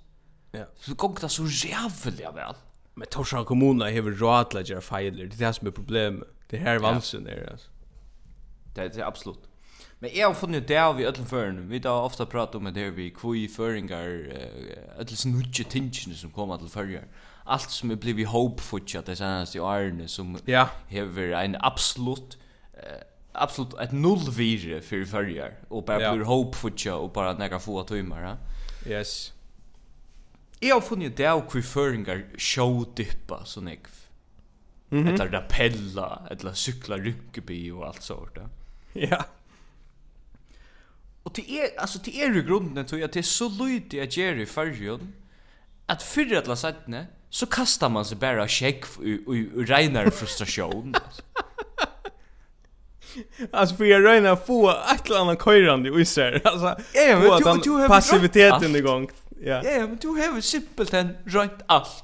[0.51, 0.65] ja.
[0.75, 2.55] så gonger det så jävligt väl.
[2.97, 5.27] Men Torsan kommuna hever råd til å gjøre feiler.
[5.29, 6.23] Det är det som är problemet.
[6.49, 7.67] Det her vansen er, altså.
[8.75, 9.43] Det, det är absolut.
[9.99, 11.69] Men jag har funnit det av i ödlen förrän.
[11.69, 14.07] Vi har ofta pratat om det her vi kvui føringar,
[14.97, 17.03] Ödlen som nudje tingene som kommer till førjar.
[17.45, 20.67] Allt som är blivit håpfutja det seneste årene som ja.
[20.87, 22.37] hever en absolutt
[22.73, 26.13] uh, absolutt ett nullvire för förjar och bara ja.
[26.13, 28.37] blir hope för och bara några få timmar.
[28.87, 29.33] Yes.
[30.61, 33.93] Jeg har funnet det av hvor føringer showdippa, så nekv.
[34.89, 35.13] Mm -hmm.
[35.13, 38.37] Etter rappella, eller sykla rynkeby og alt sånt.
[38.95, 39.23] Ja.
[41.23, 44.09] Og det er, altså, det er i grunden tror jeg, det er så lydig at
[44.09, 45.13] gjøre i fargen,
[45.89, 48.85] at fyrre la settene, så kastar man seg bare skjegg
[49.27, 49.35] og
[49.69, 50.95] regnar frustrasjon.
[53.51, 56.41] Alltså för jag regnar få ett eller annat köjrande i sig.
[56.45, 59.09] Alltså, få den passiviteten igång.
[59.41, 59.61] Ja.
[59.63, 62.03] Ja, men du har simpelt en rönt allt.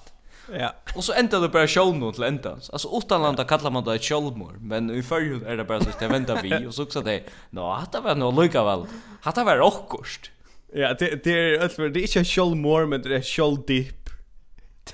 [0.60, 0.74] Ja.
[0.96, 2.70] Och så ändrar det bara show nu till ändans.
[2.70, 6.00] Alltså utanlanda kallar man det ett självmord, men i förrjun är det bara så att
[6.00, 7.24] det väntar vi och så också det.
[7.50, 8.86] Nå, hatta var nog lika väl.
[9.22, 10.32] Hatta var rockost.
[10.74, 14.10] Ja, det det är alltså det är inte självmord, men det är självdipp.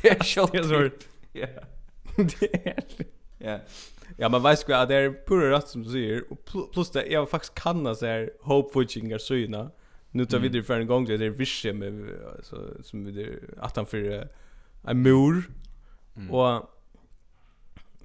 [0.02, 0.93] Det är självdipp.
[1.32, 1.47] Ja.
[2.17, 2.84] Det är
[3.38, 3.60] Ja.
[4.17, 7.06] Ja, men vet du att det är pura rätt som du säger och plus det
[7.06, 9.71] jag faktiskt kan ha så här hope watching är syna
[10.12, 13.39] nu tar vi det för en gång det är vische med alltså som vi det
[13.58, 14.30] att han för
[14.84, 15.43] en mur.
[16.30, 16.69] Och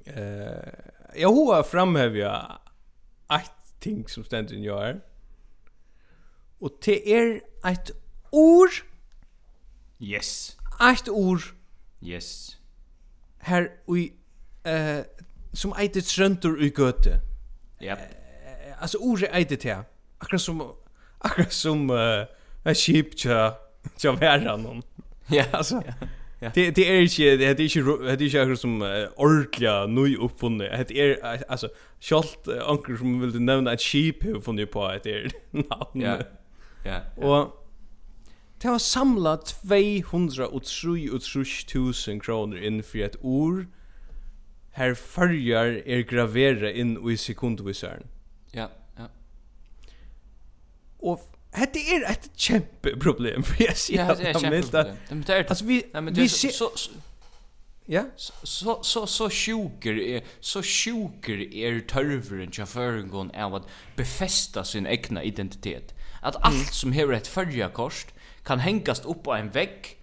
[0.05, 0.85] eh
[1.17, 2.59] jag har framhävja
[3.31, 4.63] ett ting som ständer in
[6.59, 7.91] och det är ett
[8.31, 8.71] ord.
[9.99, 10.57] Yes.
[10.93, 11.41] Ett ord.
[12.01, 12.57] Yes.
[13.39, 14.13] Här vi
[14.65, 15.01] eh
[15.53, 17.21] som eitet tröntor i göte
[17.79, 17.99] ja yep.
[18.79, 19.85] alltså ordet eitet här
[20.19, 20.75] akkurat som
[21.25, 22.25] Akkurat som uh,
[22.65, 23.53] en skip tja,
[23.97, 24.83] tja vera noen.
[25.33, 25.83] Ja, altså.
[26.41, 26.51] Ja.
[26.55, 27.65] Det det är inte det är inte
[28.17, 28.83] det är inte som
[29.17, 30.85] ordliga ny uppfunne.
[30.89, 31.17] Det är
[31.49, 31.69] alltså
[32.01, 36.01] skolt anker som vill nämna ett skip hur funne på att det är namn.
[36.01, 36.19] Ja.
[36.85, 37.01] Ja.
[37.17, 37.61] Och
[38.63, 43.67] Det var samla 233.000 kroner inn for et ord
[44.75, 48.07] her farger er gravera inn i sekundvisaren.
[48.53, 48.59] Ja.
[48.59, 48.71] Yeah.
[51.05, 54.97] Och Hette är ett kämpeproblem för jag ser att de vill det.
[55.09, 56.71] De tar Alltså vi vi så
[57.87, 58.05] Ja.
[58.43, 62.65] Så så så sjuker är så sjuker är törvren till
[63.11, 65.95] går är att befästa sin egna identitet.
[66.23, 68.07] Att allt som har ett följarkort kost
[68.43, 69.97] kan hängas upp på en vägg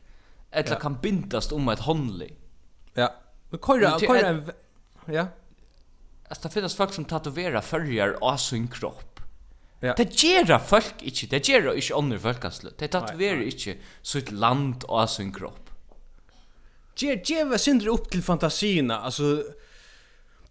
[0.52, 2.36] eller kan bindas om ett handlig.
[2.94, 3.16] Ja.
[3.50, 4.54] Men kör kör
[5.06, 5.28] ja.
[6.30, 9.11] Alltså det finns folk som tatuerar följar av sin kropp
[9.82, 9.96] Ja.
[9.98, 12.78] Det gera folk ikkje, det gera ikkje andre folkanslut.
[12.78, 15.72] Det tatoverer ikkje sitt land og sin kropp.
[17.02, 19.39] Ger geva sindre opp til fantasina, altså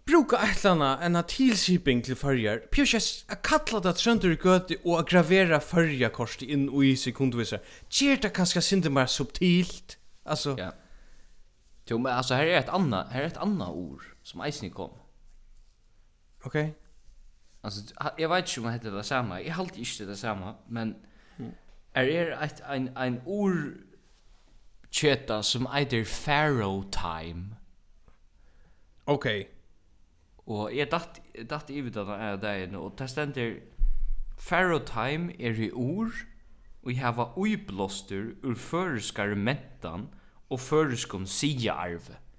[0.08, 2.64] bruka ætlana en a tilsiping til fyrjar.
[2.74, 7.60] Pjøsjes, a kalla det trøndur gøti og a gravera fyrjarkorsti inn og i sekundvisa.
[7.86, 10.56] Ger det kanska sindre mer subtilt, altså.
[10.58, 10.72] Ja.
[11.86, 14.90] Jo, men altså, her er et anna, her er et anna ord som eisni kom.
[16.42, 16.72] Okej.
[16.72, 16.79] Okay.
[17.60, 19.40] Alltså jag vet inte om det heter det samma.
[19.40, 20.94] Jag har alltid inte det samma, men
[21.92, 23.80] är er ett en en ur
[24.90, 27.56] cheta som heter Pharaoh time.
[29.04, 29.40] Okej.
[29.40, 29.52] Okay.
[30.36, 33.60] Och jag dacht dacht i vid den här dagen och där ständer
[34.48, 36.26] Pharaoh time är i ur
[36.82, 40.08] och jag var uiblåster ur føreskare mentan
[40.48, 42.12] och förskom sigarve.
[42.12, 42.29] Mm.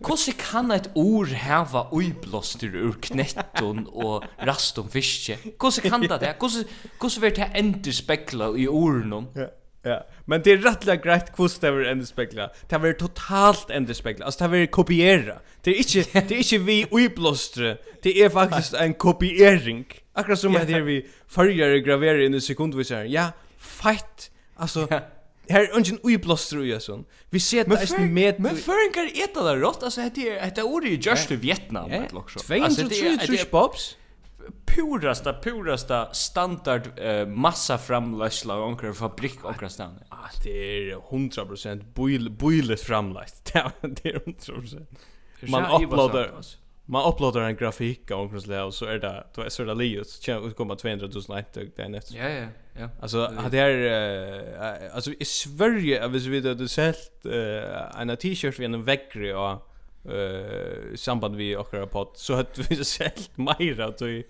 [0.00, 5.38] Hvordan kan et ord hava uiblåster ur knetton og rastum fiske?
[5.60, 6.34] Hvordan kan det det?
[6.38, 9.28] Hvordan vil det endre spekla i orden?
[9.36, 9.50] Ja,
[9.84, 9.98] ja.
[10.26, 12.48] Men det er rettelig grejt hvordan det var ändå spekla.
[12.70, 14.24] Det vil totalt ändå spekla.
[14.24, 15.38] Alltså det vil kopiera.
[15.64, 17.76] Det er inte, det er inte vi uiblåstre.
[18.04, 19.84] Det er faktiskt en kopiering.
[20.14, 23.10] Akkurat som att det är vi farger graverar inn i sekundviseren.
[23.10, 24.30] Ja, fight.
[24.56, 24.86] Altså.
[25.48, 27.04] Här är ingen oblåster i sån.
[27.30, 30.90] Vi ser det är med Men føringar eta det rått alltså det är det ordet
[30.90, 32.38] i just i Vietnam eller också.
[32.38, 33.96] 233 bobs?
[34.66, 39.98] Purasta purasta standard uh, massa framläsla och onkra fabrik och stan.
[40.08, 43.52] Ah, det är 100% boil boilet framläst.
[43.52, 43.58] Det
[44.08, 44.86] är 100%.
[45.48, 46.30] Man uploadar
[46.86, 49.74] man uploadar en grafik av något slag och så är det då är så där
[49.74, 52.18] livet så kommer komma 200 000 like det är nästan.
[52.18, 52.46] Ja ja
[52.78, 52.88] ja.
[53.00, 57.26] Alltså hade jag alltså i Sverige hvis vi det sålt
[57.98, 59.70] en t-shirt vid en väggre och
[60.12, 64.26] eh samband vi och på så hade vi sett mer att vi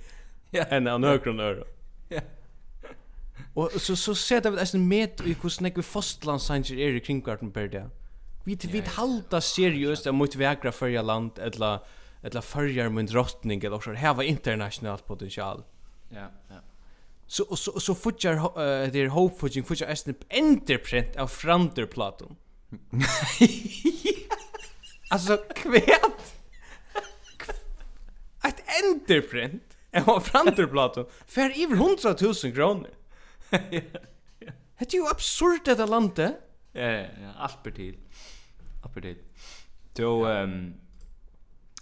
[0.53, 1.65] än en högre euro.
[2.09, 2.21] Ja.
[3.55, 7.51] Och så så ser det att med i hur snägg vi fastlandsanger är i kringkvarten
[7.51, 7.91] per det.
[8.45, 11.79] Vi vi halta seriöst att mot vägra förja land eller
[12.25, 15.65] eller färjar med drottning eller så här var internationellt potential.
[16.09, 16.55] Ja, ja.
[17.27, 21.27] Så och så så futjar uh, det är hope för jag futjar är enterprint av
[21.27, 22.37] framter platon.
[25.11, 26.35] alltså kvärt.
[28.45, 32.91] Ett enterprint av framter platon för över 100 000 kronor.
[34.79, 36.35] Det är ju absurt det landet.
[36.73, 37.99] Ja, ja, ja, allt per till.
[38.83, 39.19] Allt per till.
[39.95, 40.84] Då ehm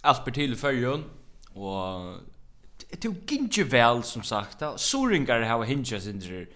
[0.03, 0.55] allt blir til
[1.55, 2.21] og
[2.89, 4.77] det är jo vel, som sagt, da.
[4.77, 6.47] Soringar har hinjas in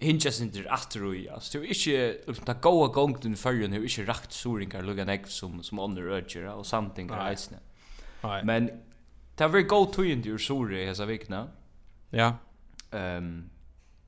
[0.00, 4.06] hinja sindri atter ui, altså, det er jo liksom, ta goa gongten i fyrjun, det
[4.08, 7.60] rakt soringar lugga nek som, som under urger og samtingar eisne.
[8.44, 8.70] Men,
[9.38, 11.46] det go to god tøyend ur sori hesa vikna.
[12.12, 12.34] Ja.
[12.92, 13.50] Um,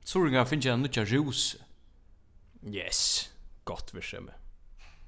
[0.05, 1.55] soringar finnes nutja rus.
[2.65, 3.31] Yes,
[3.65, 4.01] gott vi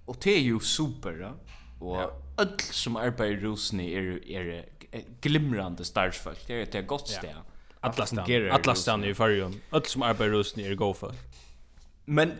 [0.07, 1.33] Og det er jo super, da.
[1.81, 6.47] Og öll som arbetar i Rosny är är glimrande starsfolk.
[6.47, 7.35] Det är ett gott ställe.
[7.79, 8.51] Alla stan.
[8.51, 9.61] Alla stan i Färjön.
[9.71, 11.13] Öll som arbetar i Rosny är gofa.
[12.05, 12.33] Men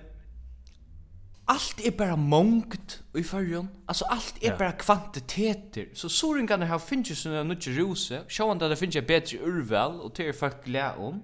[1.45, 3.67] allt är bara mångt i Färjön.
[3.86, 5.89] Alltså allt är bara kvantiteter.
[5.93, 8.21] Så soringarna här finns ju såna nutch rose.
[8.29, 11.23] Sjåan där det finns ett bättre urval och det är folk lä om.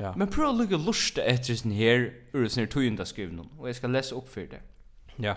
[0.00, 0.14] Ja.
[0.16, 3.76] Men prøv å lukke lusta etter sin her ur sin her tøyenda skrivnum, og jeg
[3.76, 4.62] skal lese opp for det.
[5.20, 5.34] Ja.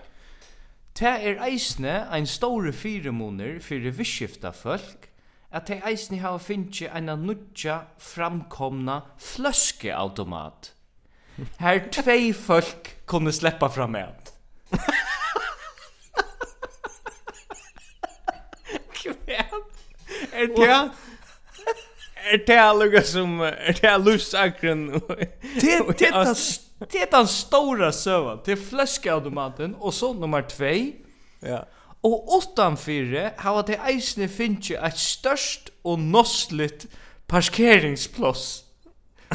[0.94, 5.08] Ta er eisne ein store firemoner fyrir visskifta folk,
[5.50, 10.70] at det eisne hava finnje ein nudja framkomna fløskeautomat.
[11.58, 14.30] Her tvei folk kunne sleppa fram med.
[18.94, 19.82] Kvært.
[20.32, 20.70] Er det
[22.24, 24.86] er det lukka som er det lusakren.
[25.58, 26.14] Det det
[26.78, 28.40] det är den stora sövan.
[28.44, 30.64] Det är flöskautomaten och så nummer 2.
[31.40, 31.66] Ja.
[32.00, 36.86] Och åttan fyra har det eisne finns ju ett störst och nostligt
[37.26, 38.64] parkeringsplats.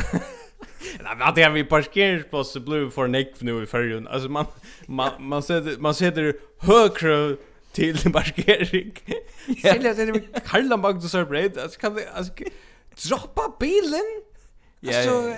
[1.04, 4.08] Nej, vad det är vi parkeringsplats så blir för nick nu i förrun.
[4.08, 4.45] Alltså man
[4.86, 7.36] man man sätter man sätter högre
[7.71, 8.91] till parkering.
[9.63, 11.58] Eller det är Karl Lambag så bredd.
[11.58, 12.34] Alltså kan det alltså
[13.08, 14.23] droppa bilen.
[14.88, 15.36] Alltså, ja.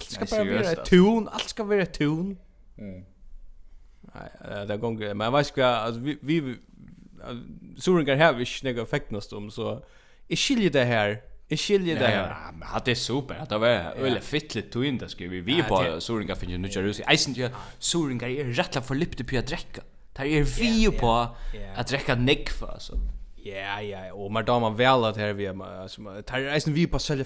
[0.00, 2.38] Allt ska bara vara ett tun, allt ska vara ett tun.
[2.78, 3.04] Mm.
[4.02, 5.14] Nej, det går inte.
[5.14, 6.56] Men vad ska alltså vi vi
[7.78, 9.84] Soringar här vi snägga fäktnast om så
[10.28, 12.10] är skiljer det här Jeg skiljer det.
[12.10, 13.44] Ja, men det er super.
[13.50, 17.00] Det var veldig fittlig tøyen det skulle vi vi på Soringa finner nødja rus.
[17.10, 19.80] Eisen til Soringa er för forlypte på att drekke.
[20.16, 21.10] Där är vi på
[21.76, 22.94] å drekke nekva, så.
[23.44, 27.00] Ja, ja, og mer damer vel at her vi er, som, tar eisen vi på
[27.00, 27.24] å selge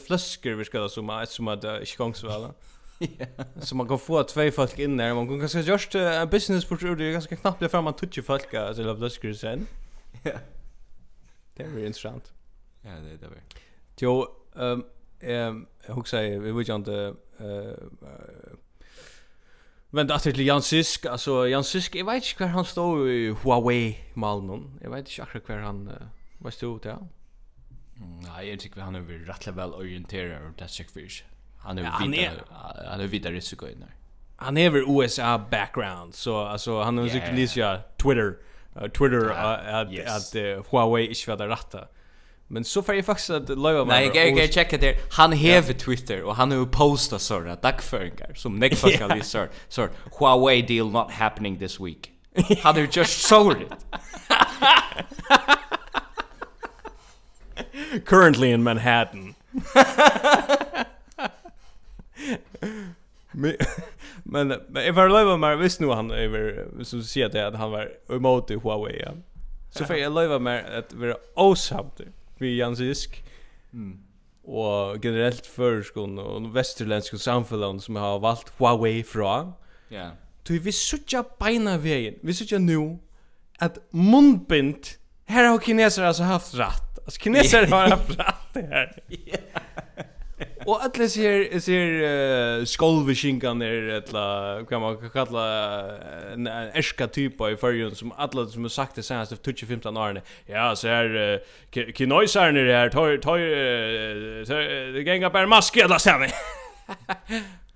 [0.56, 2.52] vi skal da, som, som at det ikke gong så vel,
[3.60, 6.74] Så man kan få två folk in där, man kan kanske just en business på
[6.74, 9.66] det är ganska knappt där fram man touchar folk alltså love the sen.
[10.22, 10.38] Ja.
[11.56, 12.32] Det är väldigt intressant.
[12.82, 13.40] Ja, det er det väl.
[14.00, 14.84] Jo, ehm
[15.20, 17.74] ehm jag husar vi vill ju inte eh
[19.94, 23.34] Men det till Jan Sysk, alltså Jan Sysk, jag vet inte kvar han står i
[23.42, 25.94] Huawei-malen, Jag vet inte akkurat kvar han uh,
[26.38, 26.98] var stod ja.
[28.22, 31.22] Nej, jag tycker han är väl rätt väl orienterad och det check fish.
[31.58, 32.30] Han är ja, vidare
[32.88, 33.94] han är vidare risiko in där.
[34.36, 37.20] Han är väl USA background så alltså han har yeah.
[37.20, 38.36] säkert Twitter
[38.76, 39.68] uh, Twitter yeah.
[39.68, 40.16] uh, att yes.
[40.16, 41.88] att uh, Huawei ikke var det rätta.
[42.54, 44.10] Men så får jag faktiskt att löva mig.
[44.14, 44.96] Nej, jag kan checka det.
[45.10, 49.48] Han häver Twitter och han har postat sådana dagföringar som Nick fuckar lyst sort.
[49.68, 52.10] Sort Huawei deal not happening this week.
[52.62, 53.68] Han har just sold it.
[58.06, 59.34] Currently in Manhattan.
[63.32, 63.56] men
[64.22, 67.88] men if I love him visst nu han över så ser det att han var
[68.08, 69.02] emot i Huawei.
[69.06, 69.12] Ja.
[69.70, 72.00] Så får jag lova mig att vara osamt
[72.38, 73.24] vi Jan Sisk.
[73.72, 73.98] Mm.
[74.42, 79.52] Och generellt förskon och västerländska samfällan som har valt Huawei fra.
[79.88, 79.96] Ja.
[79.96, 80.12] Yeah.
[80.42, 82.14] Du vi sucha beina vägen.
[82.22, 82.98] Vi sucha nu
[83.58, 84.86] att munbind
[85.26, 86.98] här har kineser alltså haft rätt.
[87.04, 89.02] Alltså kineser har haft rätt här.
[90.66, 95.80] Och alla ser ser uh, skolvishinkan där eller kan man kalla
[96.32, 100.20] en ärska typ i förjun som alla som har sagt det senast av 2015 åren.
[100.46, 101.38] Ja, så här uh,
[102.52, 103.38] ni det här tar tar
[104.92, 106.32] det gänga på en mask eller så här.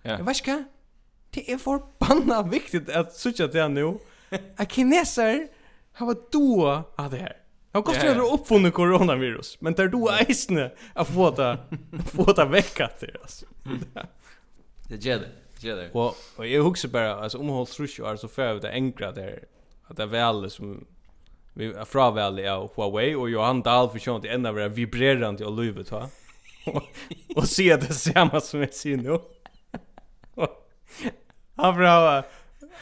[0.02, 0.18] Ja.
[0.20, 0.64] Vad ska?
[1.30, 3.98] Det är förbannat viktigt att söka det nu.
[4.56, 5.48] A kineser
[5.92, 7.36] har då av det här.
[7.72, 11.58] Jag går för att uppfunna coronavirus, men där du äsne att få det
[12.06, 13.44] få det vecka till oss.
[14.88, 15.28] Det gör det.
[15.60, 15.90] Det gör det.
[15.92, 19.44] Och och jag huxar bara alltså om håll trusch är så för det enkla där
[19.86, 20.86] att det väl som
[21.54, 25.90] vi fra väl av Huawei och Johan Dahl för sånt ända vara vibrerande och livet
[25.90, 26.08] va.
[27.36, 29.18] Och se det samma som jag ser nu.
[31.56, 32.24] Avra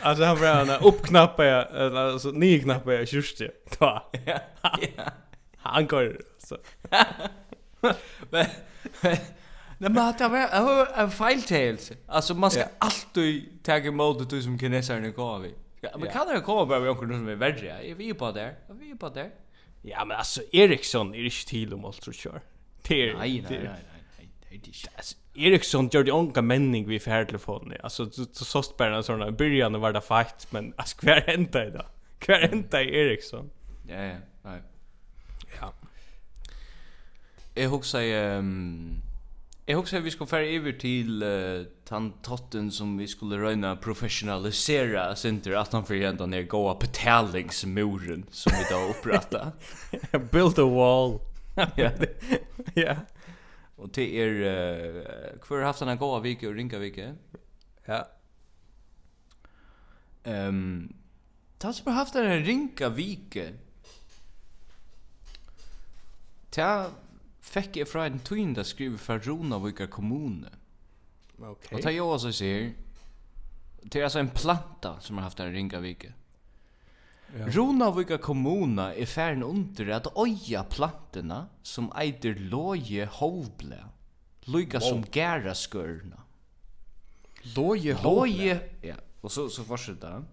[0.01, 3.51] Alltså han bara han uppknappar jag alltså ni knappar jag just det.
[3.79, 4.13] Ta.
[5.57, 6.57] Han går så.
[8.31, 8.47] Men
[9.79, 11.95] Nej men det var en feiltagelse.
[12.07, 15.55] Alltså man ska alltid ta emot det som kineserna går vi.
[15.99, 17.95] Men kan det komma bara vi onkel som är värre?
[17.95, 18.55] Vi är på där.
[18.69, 19.31] Vi är på där.
[19.83, 22.41] Ja men alltså Eriksson är inte till om allt så kör.
[22.89, 23.61] Nej nej nej
[24.19, 24.29] nej.
[24.41, 24.71] Det är inte.
[25.37, 27.79] Eriksson gjorde onka menning vid färdtelefonen.
[27.83, 31.87] Alltså så såst bara där början var det fight men alltså kvar hända i dag.
[32.19, 33.51] Kvar hända i Eriksson.
[33.89, 34.61] Ja ja, nej.
[35.61, 35.73] Ja.
[37.55, 39.03] Jag huxar ehm
[39.67, 45.53] Jag hoppas vi ska färra över till uh, tantotten som vi skulle röna professionalisera center
[45.53, 49.53] att han för ända ner goa betalingsmuren som vi då upprätta.
[50.31, 51.19] Build a wall.
[51.77, 51.91] Ja.
[52.75, 52.97] ja.
[53.77, 57.15] Och det är uh, kvar haft en goda vecka och ringa vecka.
[57.85, 58.09] Ja.
[60.25, 60.95] Ehm
[61.63, 63.53] um, som har haft en ringa vike
[66.51, 66.91] Ta
[67.41, 69.85] fekk jeg fra en twin där skriver fra Rona vilka.
[69.85, 71.51] Okej.
[71.51, 71.77] Okay.
[71.77, 72.73] Og ta jo også sier
[73.83, 76.15] Det er altså en planta som har haft en ringa vike
[77.37, 77.49] Ja.
[77.53, 83.83] Runavika kommuna er færen under at oja plantena som eitir loje hovble,
[84.49, 86.23] loika som gæra skørna.
[87.57, 88.09] Loje hovble?
[88.09, 90.27] Loje, ja, og så, så fortsetter han.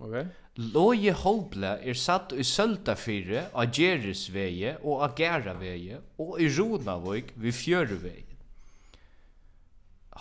[0.00, 0.26] Okay.
[0.74, 7.56] Loje hovble er satt i Søltafyre, av Gjerisveie og av Gæraveie, og i Ronavøk ved
[7.56, 8.26] Fjøreveien.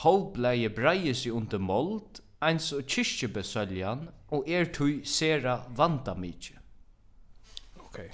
[0.03, 6.59] Hovble er breie seg under Mold, eins og kyrkjebesøljan og er tui sera vanda mykje.
[7.75, 7.86] Okej.
[7.89, 8.09] Okay.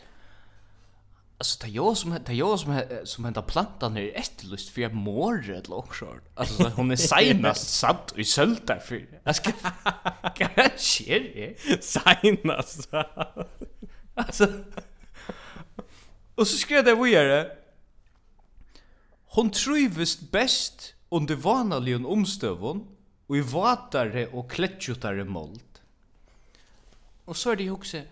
[1.38, 5.50] Alltså det jag som det jag som som hända plantan är ettlust för jag mår
[5.50, 6.24] ett lockshort.
[6.36, 9.06] Alltså hon är senast satt i sölta för.
[9.24, 9.52] Jag ska
[10.36, 12.90] kanske är senast.
[14.14, 14.48] Alltså
[16.36, 17.52] Och så skrev det vidare.
[19.26, 22.88] Hon trivst best under vanligen omstövon
[23.28, 25.75] och i vatare och klättjutare mold.
[27.26, 28.04] Og så er det jo også,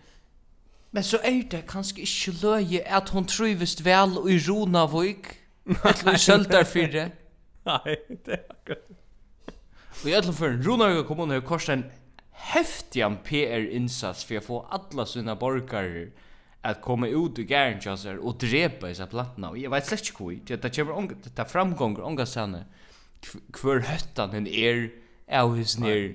[0.92, 5.32] men så er det kanskje ikke løye at hun trivist vel i Ronavøk,
[5.68, 7.10] eller i Søltarfyrre.
[7.66, 7.96] Nei,
[8.26, 8.90] det er akkurat.
[10.04, 11.86] Og i alle fall, Ronavøk kommune har korset en
[12.52, 16.10] heftig PR-innsats for å få alle sine borgere
[16.64, 19.52] at komme ut i gæren til oss og drepa disse plattene.
[19.52, 22.66] Og jeg vet slett ikke hvor, det, det kommer unga, det framgånger unga sanne
[23.56, 24.86] hver høttan hun er
[25.32, 26.14] av hos nere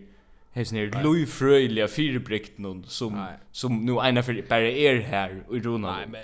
[0.53, 3.33] Hes ner Louis Fröjliga fyrbrikten som Nei.
[3.53, 5.97] som nu ena för bara er här i Rona.
[5.97, 6.23] Nej men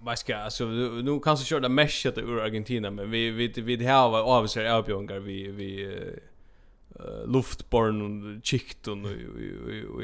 [0.00, 3.86] vad ska alltså nu, nu kanske köra mesh meshet ur Argentina men vi vi vi
[3.86, 8.96] har var sig avbjungar vi vi uh, luftborn chikt och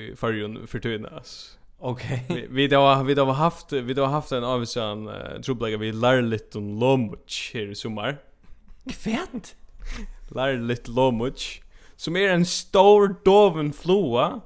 [0.00, 1.59] i förrjun för.
[1.78, 2.46] Okej.
[2.50, 5.78] Vi då har vi då har haft vi då har haft en avsan uh, trubblägger
[5.78, 8.18] vi lär lite om Lomuch här i sommar.
[8.90, 9.54] Kvärt.
[10.34, 11.62] lär lite Lomuch
[11.97, 14.40] som är en stor doven floa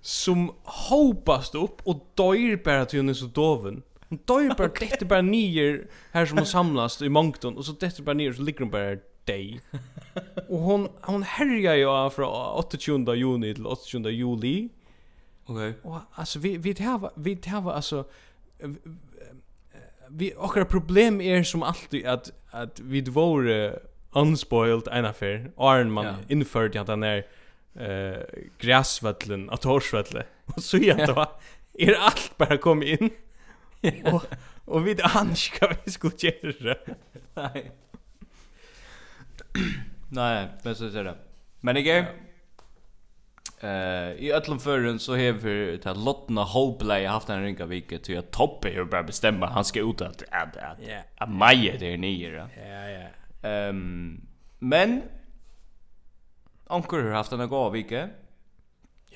[0.00, 3.82] som hopast upp och dör bara till hon är så doven.
[4.08, 4.88] Hon dör bara okay.
[4.88, 8.42] detta bara nier här som hon samlas i Moncton och så detta bara nier så
[8.42, 9.60] ligger hon bara dig.
[10.48, 14.68] och hon hon härjar ju från 28 juni till 28 juli.
[15.46, 15.70] Okej.
[15.70, 15.72] Okay.
[15.82, 18.04] Och alltså vi vi har vi har alltså
[20.08, 23.78] vi och problem är som alltid att att vi dvore
[24.16, 26.16] unspoiled en affär Iron Man yeah.
[26.28, 27.26] införd jag den är
[27.74, 28.22] eh
[28.58, 31.40] gräsvallen att torsvalle och så är det va.
[31.78, 33.10] är allt bara kom in
[34.04, 34.24] och
[34.64, 36.76] och vid anska vi skulle göra
[37.34, 37.72] nej
[40.08, 41.14] nej men så är det
[41.60, 42.04] men igen
[43.60, 48.18] Eh i öllum förrun så har vi ta Lottna Holplay haft en ringa vecka till
[48.18, 50.56] att Toppe hur bara bestämma han ska ut att att
[51.18, 52.48] att Maja där nere.
[52.56, 53.08] Ja ja.
[53.42, 54.22] Ehm
[54.58, 55.02] men
[56.66, 58.08] onkur har haft en god vecka.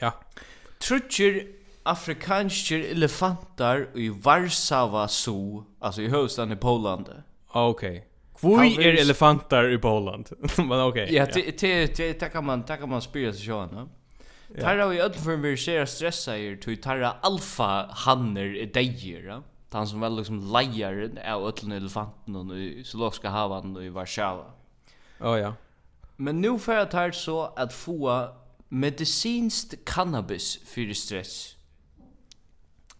[0.00, 0.12] Ja.
[0.78, 1.46] Trutcher
[1.82, 7.06] afrikanske elefantar i Warszawa Zoo, alltså i huvudstaden i Polen.
[7.48, 7.90] Okej.
[7.90, 8.00] Okay.
[8.40, 10.30] Kvui er elefantar i Poland.
[10.58, 11.04] Men okej.
[11.04, 13.88] Okay, ja, det det det det kan man det kan man spela sig sjön, va?
[14.60, 19.42] Tarra vi öll för vi ser stressa er till tarra alfa hanner dejer, va?
[19.72, 24.44] han som var liksom lejer av ötlun elefanten i Zoologiska havan och i Warszawa.
[25.20, 25.54] Oh, ja.
[26.16, 28.28] Men nu får jag ta så att få
[28.68, 31.56] medicinskt cannabis för stress.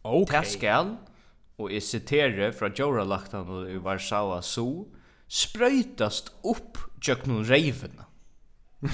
[0.03, 0.23] Okej.
[0.23, 0.41] Okay.
[0.41, 0.97] Taskal
[1.57, 2.73] och jag citerar från
[3.51, 4.87] och i Warszawa så
[5.27, 8.03] spröjtast upp jöknun rejven.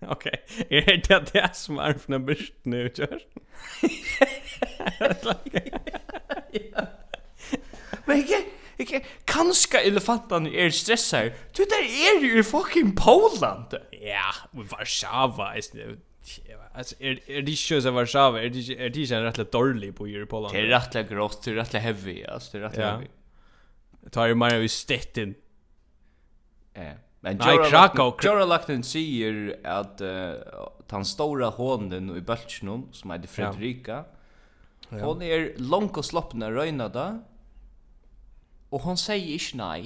[0.00, 3.20] Okej, är det det som är från börsen nu, kör?
[8.06, 8.40] Men ikke,
[8.78, 11.32] ikke, kanskje elefantene er stresser.
[11.56, 13.76] Du, der er jo i fucking Poland.
[13.92, 15.52] Ja, og Varsava,
[16.74, 19.52] Altså, er, er de ikke så Varsava, er de är det de ikke en rätt
[19.52, 20.54] dålig på i Poland?
[20.54, 22.90] Det er rettelig grått, det er rettelig heavy, altså, det er rettelig ja.
[22.90, 23.08] heavy.
[24.12, 25.34] Tar ju mer av i stetten.
[26.76, 26.92] Ja.
[27.20, 28.14] Men Nei, Krakow.
[28.22, 34.17] Jora Lakten sier at uh, den stora hånden i Bøltsjnum, som heter Fredrika, ja
[34.90, 35.04] Ja.
[35.04, 37.08] Hon er långt og sloppna røyna da,
[38.72, 39.80] og hon sier ikke nei.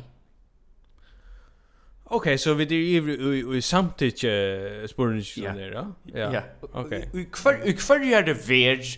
[2.13, 5.85] Ok, så vi er ivrig i, i samtidig spørningsjonen der, da?
[6.13, 6.43] Ja, ja.
[6.71, 6.93] ok.
[6.93, 8.91] I hver, i hver er det verd,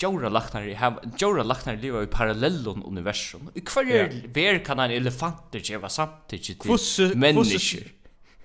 [0.00, 3.50] Jora Lachnar i hem, Jora Lachnar lever i parallellon universum.
[3.54, 4.22] I hver er ja.
[4.34, 7.92] verd kan han elefanter gjeva samtidig til mennesker?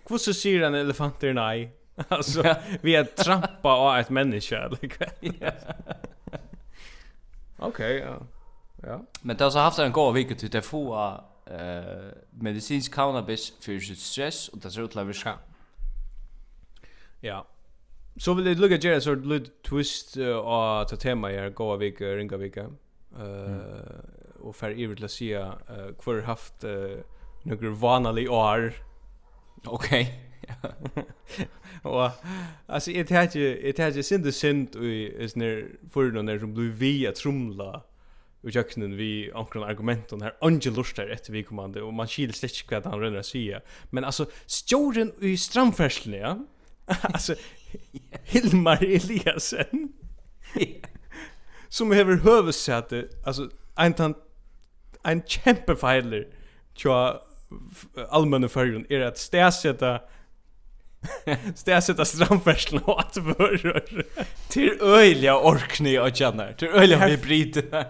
[0.05, 1.71] Hvordan sier han elefanter nei?
[2.07, 4.79] Alltså, vi är trampa av ett människa, eller
[7.65, 8.21] Okej, okay, ja.
[8.83, 9.01] Ja.
[9.21, 10.95] Men det har så haft en god vecka till det få
[11.47, 15.39] eh medicinsk cannabis för sitt stress och det ser ut att virka.
[17.21, 17.45] Ja.
[18.17, 22.37] Så vill det lukka Jerry så lite twist av ta tema här goda vecka ringa
[22.37, 22.69] vecka.
[23.19, 25.45] Eh och för evigt att se
[25.99, 26.63] kvar haft
[27.43, 28.73] några vanliga år.
[29.65, 30.24] Okej.
[31.81, 32.09] Och
[32.65, 33.27] alltså det här
[33.73, 37.83] det här synd synd i is när för någon där som blir vi att trumla
[38.41, 42.71] och jöknen vi ankron argumenten här angelust där ett vi kommande och man skil släck
[42.71, 46.45] vad han rönnar säga men alltså stjorden i stramfärslen ja.
[47.01, 47.35] Alltså
[48.23, 49.93] Hilmar Eliasen
[51.69, 54.17] som hever hövsäte alltså en tant
[55.03, 56.27] en kämpefejler
[56.73, 57.21] tja
[58.09, 60.01] allmänna färgen är att stäsätta
[61.55, 63.81] Stä sätta stramfärslen och att börja.
[64.49, 66.53] Till öliga orkni och känner.
[66.53, 67.85] Till öliga vi bryter.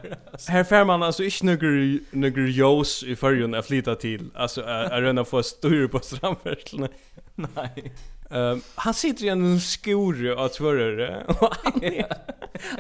[0.48, 4.30] Här får man alltså inte några några jos i förrjun att flytta till.
[4.36, 6.88] Alltså är röna få styr på stramfärslen.
[7.36, 7.94] Nej.
[8.30, 12.06] Um, han sitter i en skor av tvörare och han är,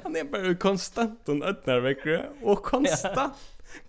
[0.03, 3.33] han är bara konstant och öppnar veckor och konstant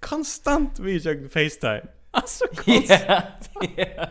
[0.01, 1.83] konstant vi jag FaceTime.
[2.11, 3.51] Alltså konstant.
[3.77, 4.09] Yeah.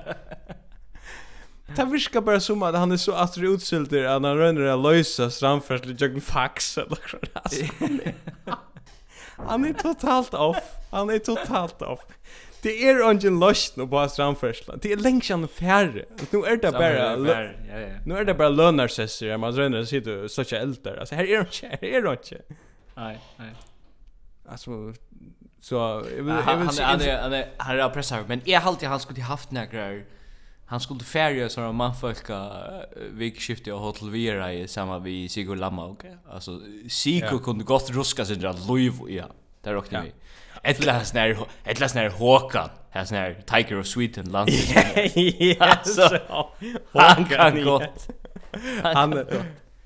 [1.67, 5.29] Det virkar bara som att han är så astrig utsilder att han rönner att lösa
[5.29, 8.15] strandfärsel i jögn fax eller något
[9.37, 10.63] Han är totalt off.
[10.91, 11.99] Han är totalt off.
[12.61, 14.79] Det är ingen lust nu på strandfärsel.
[14.81, 16.05] Det är längs han färre.
[16.31, 17.15] Nu är det bara
[18.05, 19.37] Nu är det bara lönarsesser.
[19.37, 20.99] Man rönner att sitta och söka äldre.
[20.99, 21.67] Alltså här är det inte.
[21.67, 22.41] Här är det inte.
[22.95, 23.55] Nej, nej.
[24.49, 24.93] Alltså
[25.61, 28.59] så jag vill jag vill se han är han är han är pressar men är
[28.59, 30.01] alltid han skulle haft några
[30.65, 32.51] han skulle färja så man folka
[33.11, 37.89] vilk skifte och hotel vira i samma vi Sigurd Lamma och alltså Sigurd kunde gott
[37.89, 39.25] ruska sig där Louis ja.
[39.61, 40.11] Där rockade vi.
[40.63, 42.69] Ett läs när ett läs när Håkan
[43.05, 44.49] sån här Tiger of Sweden land.
[45.59, 46.19] Alltså
[46.91, 48.09] han kan gott.
[48.83, 49.25] Han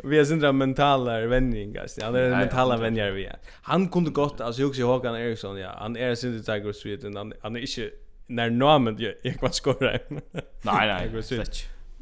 [0.03, 3.37] Vi är sindra mentala vändningar, han är mentala vänjar vi är.
[3.61, 7.15] Han kunde gott, alltså jag också Håkan Eriksson, ja, han är sindra Tiger of Sweden,
[7.15, 7.91] han, han är inte
[8.29, 9.99] när namnet no, jag kan skora.
[10.61, 11.57] nej nej, slett.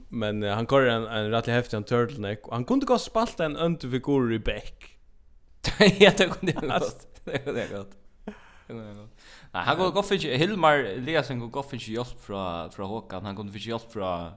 [0.10, 3.46] Men uh, han kör en en rätt häftig en turtleneck och han kunde gå spalta
[3.46, 4.98] en underfigur i back.
[6.00, 7.08] ja, det kunde jag gott.
[7.24, 7.96] Det kunde han gott.
[9.52, 13.26] Nej, han går gott för Hilmar Eliasson går gott för hjälp från från Håkan.
[13.26, 14.32] Han kunde för hjälp från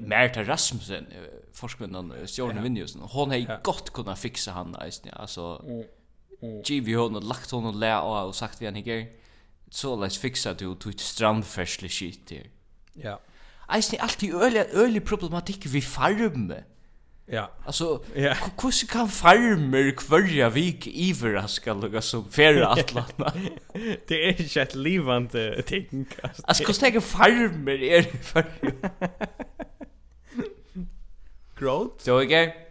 [0.00, 1.06] Merta Rasmussen
[1.52, 3.00] forskaren Stjörn Vinjusen.
[3.00, 3.60] Hon har ja.
[3.62, 5.08] gott kunnat fixa han alltså.
[5.12, 5.84] Alltså mm.
[6.42, 6.62] mm.
[6.62, 9.21] GV hon har lagt hon och lä och sagt vi han igår
[9.72, 12.46] så läs fixa du tog strandfärsle shit där.
[12.92, 13.20] Ja.
[13.66, 16.64] Alltså alltid öliga ölig problematik vi farme.
[17.26, 17.50] Ja.
[17.66, 18.36] Alltså, yeah.
[18.62, 23.32] hur kan farmer kvarja vik överraska lugga som färre atlarna?
[24.06, 26.06] det är inte ett livande ting.
[26.42, 28.44] Alltså, hur snäga farmer är det för?
[31.58, 32.04] Growth.
[32.04, 32.68] Så, okej.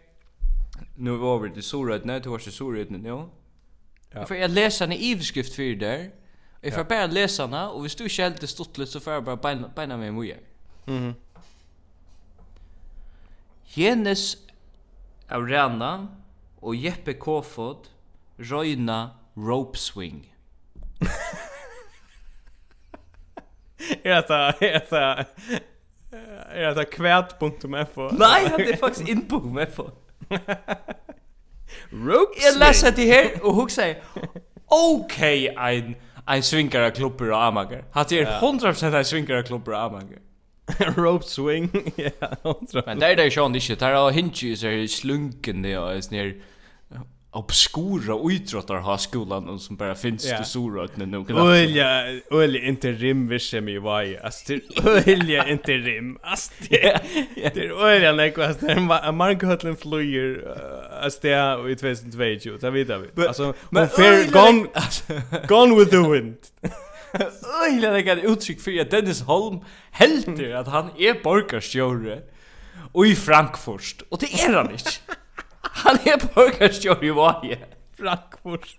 [0.95, 3.29] Nu var vi till Sorödne, till vars Sorödne, ja.
[4.11, 4.25] Ja.
[4.25, 6.20] För jag läser en ivskrift för det där.
[6.63, 9.11] Jeg får bare lese den, og hvis du ikke helt er stått litt, så får
[9.17, 10.37] jeg bare beina, beina meg mye.
[10.87, 11.15] Mm -hmm.
[15.29, 16.07] av Rana
[16.61, 17.87] og Jeppe Kofod
[18.39, 20.27] røyna rope swing.
[24.03, 25.25] Er det, er det,
[26.49, 28.09] er det kvært.fo?
[28.11, 29.83] Nei, det er faktisk inn.fo.
[32.07, 32.45] rope swing.
[32.45, 33.95] Jeg leser det her og hun sier,
[34.85, 35.19] ok,
[35.57, 35.95] ein
[36.27, 37.83] ein svinkare klubbor og amager.
[37.91, 40.19] Hade är 100% ein svinkare klubbor og amager.
[40.97, 41.69] Rope swing.
[41.97, 42.83] Ja, 100%.
[42.85, 43.79] Men där där Sean det shit.
[43.79, 46.35] Där har hinchi så slunken det och är ner
[47.33, 50.39] obskura idrottar ha skolan och som bara finns yeah.
[50.39, 55.07] det stora att nu kan Olja olja inte rim vi ser mig vad alltså det
[55.07, 56.85] olja inte rim alltså det
[57.57, 58.79] är olja nek vad det
[59.11, 60.57] Mark Hotland flyger
[61.03, 64.67] alltså det är i 2022 det vet vi alltså men fair gone
[65.47, 66.37] gone with the wind.
[67.67, 69.59] Olja det kan uttryck för att Dennis Holm
[69.91, 72.19] helter att han är borgarstjore
[72.91, 74.89] och i Frankfurt och det är han inte
[75.73, 77.57] Han är burgarstjör i varje.
[77.97, 78.77] Frankfurt.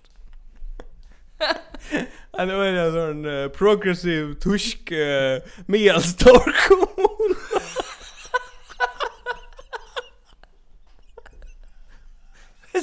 [2.33, 7.37] Han är en sån uh, progressiv tysk uh, medelstor kommun.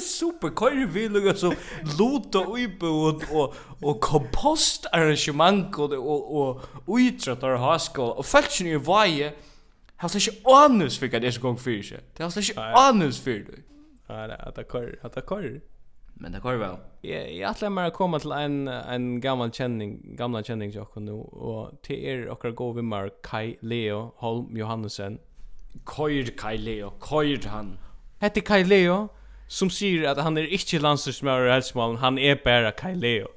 [0.00, 1.54] super kör vi lugga så
[1.98, 8.76] lot och ubod och och kompost arrangemang och och och ytrar haskol och fashion i
[8.76, 9.32] vaje
[9.96, 12.04] Hast du ikke anus for hva det er så gong fyrir seg?
[12.16, 13.58] Det har du ikke anus fyrir det
[14.18, 15.60] att det kör att det kör
[16.14, 20.42] men det kör väl jag jag att lämna komma till en en gammal känning gamla
[20.42, 25.18] känning jag nu och till er och gå vi mer Kai Leo Holm Johansen
[25.96, 27.78] Kör Kai Leo kör han?
[28.20, 29.08] Hette Kai Leo
[29.48, 33.28] som säger att han är inte landslagsmästare i han är bara Kai Leo.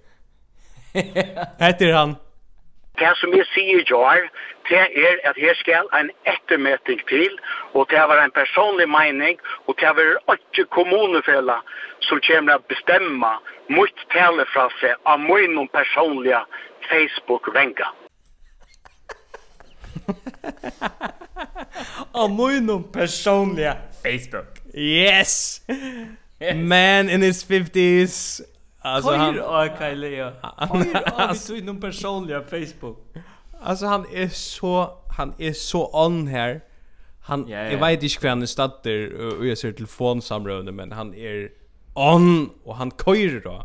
[1.59, 2.15] Hette han
[2.95, 4.29] Det som jag säger jag
[4.69, 7.39] det er at her skal en ettermøting til,
[7.73, 11.57] og det var en personlig mening, og det var ikke kommunefella
[12.07, 13.33] som kommer å bestemme
[13.69, 16.41] mot telefrase av min personlige
[16.89, 17.87] Facebook-venga.
[22.11, 24.47] av min personlige Facebook.
[24.75, 25.61] Yes!
[26.55, 28.41] Man in his 50s.
[28.81, 29.35] Alltså han...
[29.35, 30.25] Hör av Kyle Leo.
[30.57, 32.97] Hör av mitt personliga Facebook.
[33.63, 36.61] Alltså han är så han är så on här.
[37.21, 37.71] Han Ja, ja.
[37.71, 41.51] jag vet inte kvar han stad där och jag ser telefonsamråde men han är
[41.93, 43.63] on och han kör då.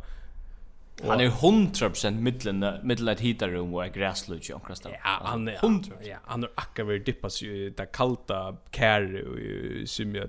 [1.07, 4.93] Han är 100% mittlen mittlen ett hitarum och gräslutch och kristall.
[5.05, 5.97] Ja, han är 100.
[6.03, 10.29] Ja, han är akka vi dippas ju det kalta kär och symjöl.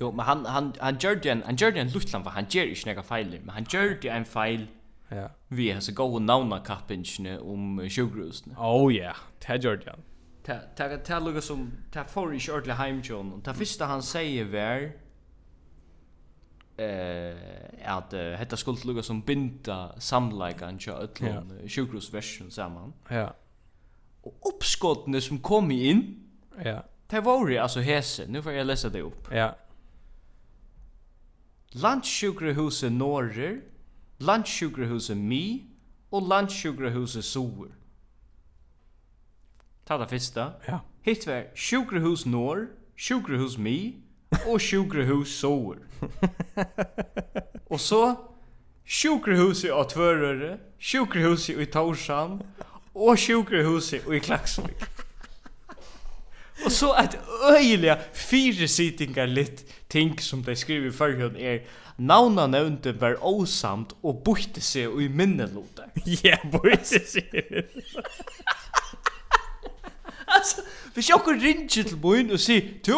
[0.00, 3.40] Jo, men han han han Jordan, han Jordan Luftland var han ger ju snäga failer,
[3.44, 4.66] men han gjorde en fail
[5.10, 5.26] Ja.
[5.48, 8.54] Vi har så god navna kappingen om sjukhusene.
[8.58, 9.12] Oh ja,
[9.46, 9.94] det gjør det.
[10.46, 13.42] Det er lukket som, det for ikke ordentlig heimtjån.
[13.44, 14.90] Det første han sier var,
[16.78, 21.68] eh at uh, hetta skuld lukka som binda samleikan til öllum yeah.
[21.68, 22.92] sjukhusversion saman.
[23.10, 23.28] Ja.
[24.22, 26.02] Og uppskotene som kom inn.
[26.64, 26.80] Ja.
[27.10, 28.26] Det var ju altså hese.
[28.28, 29.28] Nu får jag lesa det upp.
[29.32, 29.50] Ja.
[31.72, 33.60] Landsjukhuset Norrer
[34.20, 35.66] landsjukrehuset Mi
[36.12, 37.68] og landsjukrehuset Soer.
[39.86, 40.40] Ta det første.
[40.68, 40.78] Ja.
[41.02, 42.66] Hitt var sjukrahus Nord,
[42.96, 43.96] sjukrahus Mi
[44.46, 45.76] og sjukrahus Soer.
[47.72, 48.14] og så
[48.84, 52.40] sjukrahuset av Tvørøre, sjukrahuset i Torshavn
[52.94, 54.84] og sjukrahuset i Klaksvik.
[56.64, 57.16] Og så et
[57.56, 61.62] øyelig fire sitingar litt ting som de skriver i førhånd er
[62.00, 65.90] Navna nevnte var åsamt og bøyte seg i minnelote.
[66.24, 68.04] Ja, yeah, bøyte seg i minnelote.
[70.36, 72.96] altså, hvis jeg kan ringe til bøyen og si, «Tu,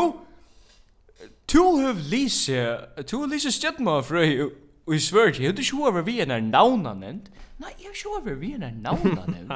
[1.51, 2.63] tu hev lise,
[3.07, 4.51] tu hev lise stjøttma frøy
[4.87, 7.29] Og i Sverige, jeg du ikke over vi en er navna nevnt.
[7.63, 9.53] Nei, jeg har ikke over vi en er navna nevnt.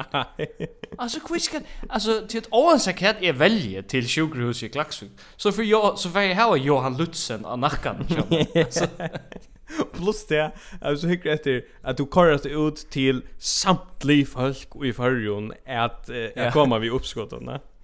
[0.99, 1.65] altså, hva skal...
[1.89, 5.99] Altså, til et åansak hett jeg velger til sjukrehuset i Klaksvik, så för jag...
[5.99, 8.07] så får jeg hava Johan Lutzen av nakkan.
[8.55, 8.87] Altså.
[9.93, 10.51] Plus det,
[10.81, 16.79] alltså hykker efter att du korrast ut till samtliga folk i fargen at jeg komma
[16.79, 17.51] vi oppskottene.
[17.51, 17.76] Ja.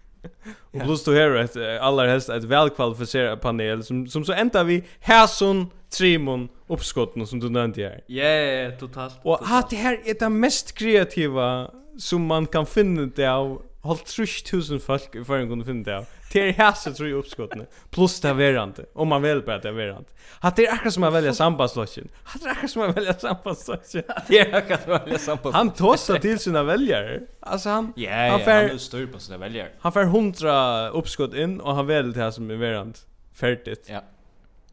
[0.72, 4.84] Och plus du hör ett allra helst ett välkvalificerat panel som som så ända vi
[5.00, 8.04] Herson Trimon uppskotten som du nämnde här.
[8.08, 9.14] Ja, yeah, totalt.
[9.24, 14.06] Och att det här är det mest kreativa som man kan finna det av Halt
[14.06, 16.06] 3000 folk i förrän kunde finna det av.
[16.34, 17.66] Det är hässe tror jag uppskottne.
[17.90, 18.80] Plus det verant.
[18.94, 20.08] Om man väl bara det verant.
[20.40, 22.08] Att det är akkurat som man väljer sambandslösken.
[22.24, 24.04] Att det är akkurat som man väljer sambandslösken.
[24.28, 25.52] Det är akkurat som välja väljer.
[25.52, 27.22] Han tossar till sina väljare.
[27.40, 27.94] Alltså han...
[27.96, 29.70] Ja, han, ja, han är styr på sina väljare.
[29.80, 33.08] Han får hundra uppskott in och han väljer det här som är verant.
[33.34, 33.88] Färdigt.
[33.90, 34.04] Ja,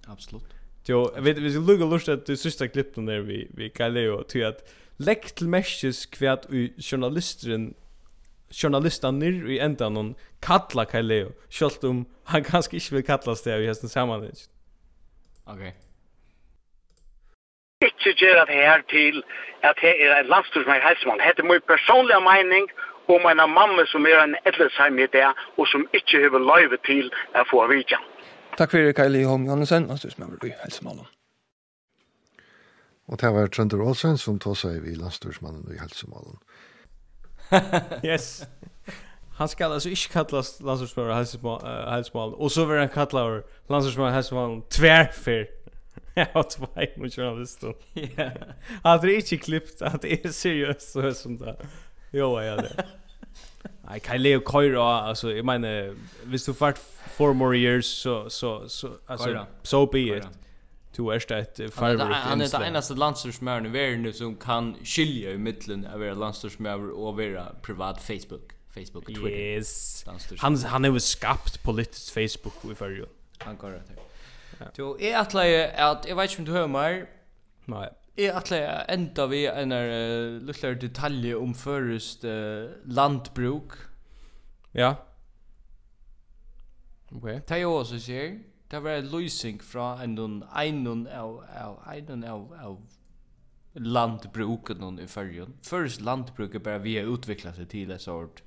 [0.06, 0.44] absolut.
[0.84, 4.22] Jo, vet vi ska lugga lust att du sista klippen där vi vi kallar ju
[4.22, 7.74] till att lägg till mesjes kvärt i journalisten
[8.50, 13.66] journalistaner i ändan någon kalla Kaleo skolt om han kanske inte vill kallas det i
[13.66, 14.30] hästen sammanhang.
[15.44, 15.54] Okej.
[15.54, 15.72] Okay.
[17.84, 19.22] Ikke gjør at her til
[19.62, 21.20] at her er en landstur som er helsemann.
[21.20, 22.68] Hette min personlige mening
[23.08, 25.28] om en mamma som er en etlersheim i det,
[25.58, 27.98] og som ikke har løyve til å få vidja.
[28.58, 31.06] Takk for det, Kaili Holm Johansen, landsstyrsmøver i helsemann.
[33.10, 36.36] Og det var Trønder Olsen som tog seg i landstorsmannen i helsemålen.
[38.02, 38.46] yes.
[39.32, 44.12] Han skal alltså inte kallas landslagsspelare hälsmål uh, hälsmål och så vill han kalla landslagsspelare
[44.12, 45.48] hälsmål tvärför.
[46.14, 47.74] Ja, två mot journalisten.
[48.16, 48.30] Ja.
[48.82, 51.56] Hade det inte klippt att det är seriöst så som det.
[52.10, 52.84] Jo, ja det.
[53.88, 55.94] Nej, kan Leo Koira alltså jag menar
[56.24, 56.78] visst du fart
[57.16, 60.08] four more years så så så alltså so be it.
[60.08, 60.28] Koira
[61.00, 65.38] du är ett firework han är det enaste landstorsmären i världen som kan skilja i
[65.38, 70.04] mitten av era landstorsmären och vara privat Facebook Facebook och Twitter yes.
[70.38, 71.72] han han är skapt på
[72.14, 73.82] Facebook i förr han går
[74.78, 77.06] Jo, Du, jeg atleier at, jag vet inte om du hører meg,
[77.70, 77.88] Nei.
[78.18, 78.58] Jeg atle
[78.92, 83.76] enda vi en uh, lukklar detalj om förrest uh, landbruk.
[84.74, 84.94] Ja.
[87.12, 87.40] Okej.
[87.48, 88.34] Det er jo også sier
[88.70, 92.78] det var en løsning fra en einun av, av, einun av, av
[93.74, 95.54] landbruken i fyrrjon.
[95.66, 98.42] Først landbruket bare vi har utviklet seg til et sort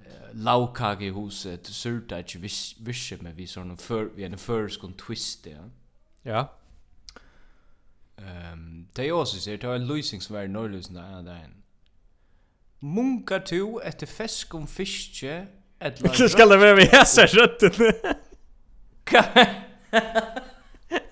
[0.00, 2.42] uh, laukage i huset, surta ikke
[2.86, 5.68] visse med vi sånn før, vi er en førskon twist, ja.
[6.24, 6.44] Ja.
[8.18, 11.30] Um, det er også sier, det var en løsning som var i Norrløsen der ene
[11.30, 11.56] dagen.
[12.82, 15.46] Munkar du etter fesk om fiske,
[15.82, 18.14] Eller skal det være med hæsa røttene?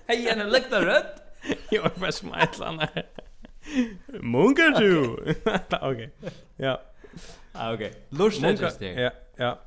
[0.07, 1.17] Hei, en lukta rødt?
[1.71, 2.89] Jo, jag bara smajtlarna.
[4.07, 5.15] Munkar du?
[5.81, 6.09] Okej,
[6.57, 6.81] ja.
[7.53, 7.93] Ah, okej.
[8.09, 9.01] Lust är det.
[9.01, 9.59] Ja, ja.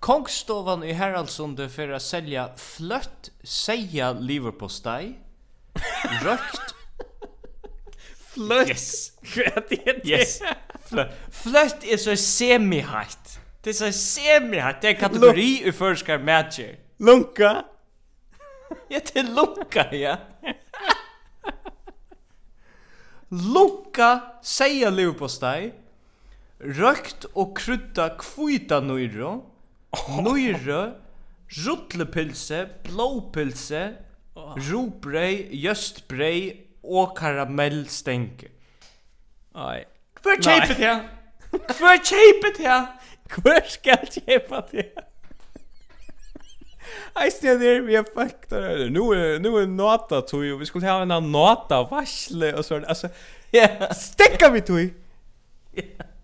[0.00, 5.18] Kongstovan i Haraldsunde för att sälja flött, säga leverpostej,
[6.22, 6.74] rökt
[8.34, 8.68] Flött.
[8.68, 9.12] Yes.
[9.22, 9.72] Flött.
[10.04, 10.40] Yes.
[11.30, 13.38] Flött är så semi-heitt.
[13.64, 14.78] Det är så semi här.
[14.80, 16.78] Det är kategori i förskar matcher.
[16.96, 17.64] Lunka.
[18.88, 20.16] Ja, det är lunka, ja.
[23.28, 25.74] lunka, säga leverpostej.
[26.58, 29.44] Rökt och krydda kvita nöjro.
[30.22, 30.92] Nöjro.
[31.48, 33.94] Ruttlepilse, blåpilse,
[34.34, 34.56] oh.
[34.56, 38.48] robrei, jöstbrei og karamellstenke.
[39.54, 39.84] Nei.
[40.22, 41.02] Hver kjeipet her?
[41.52, 42.86] Hver kjeipet her?
[43.32, 44.90] Hvor skal kjepa det?
[47.22, 48.88] Eisne der, vi er fucked der.
[48.90, 52.84] Nu er, nu er nata tui, vi skulle ha en nota varsle og sånn.
[52.88, 53.08] Altså,
[53.54, 53.68] Ja.
[53.94, 54.90] stekka vi tog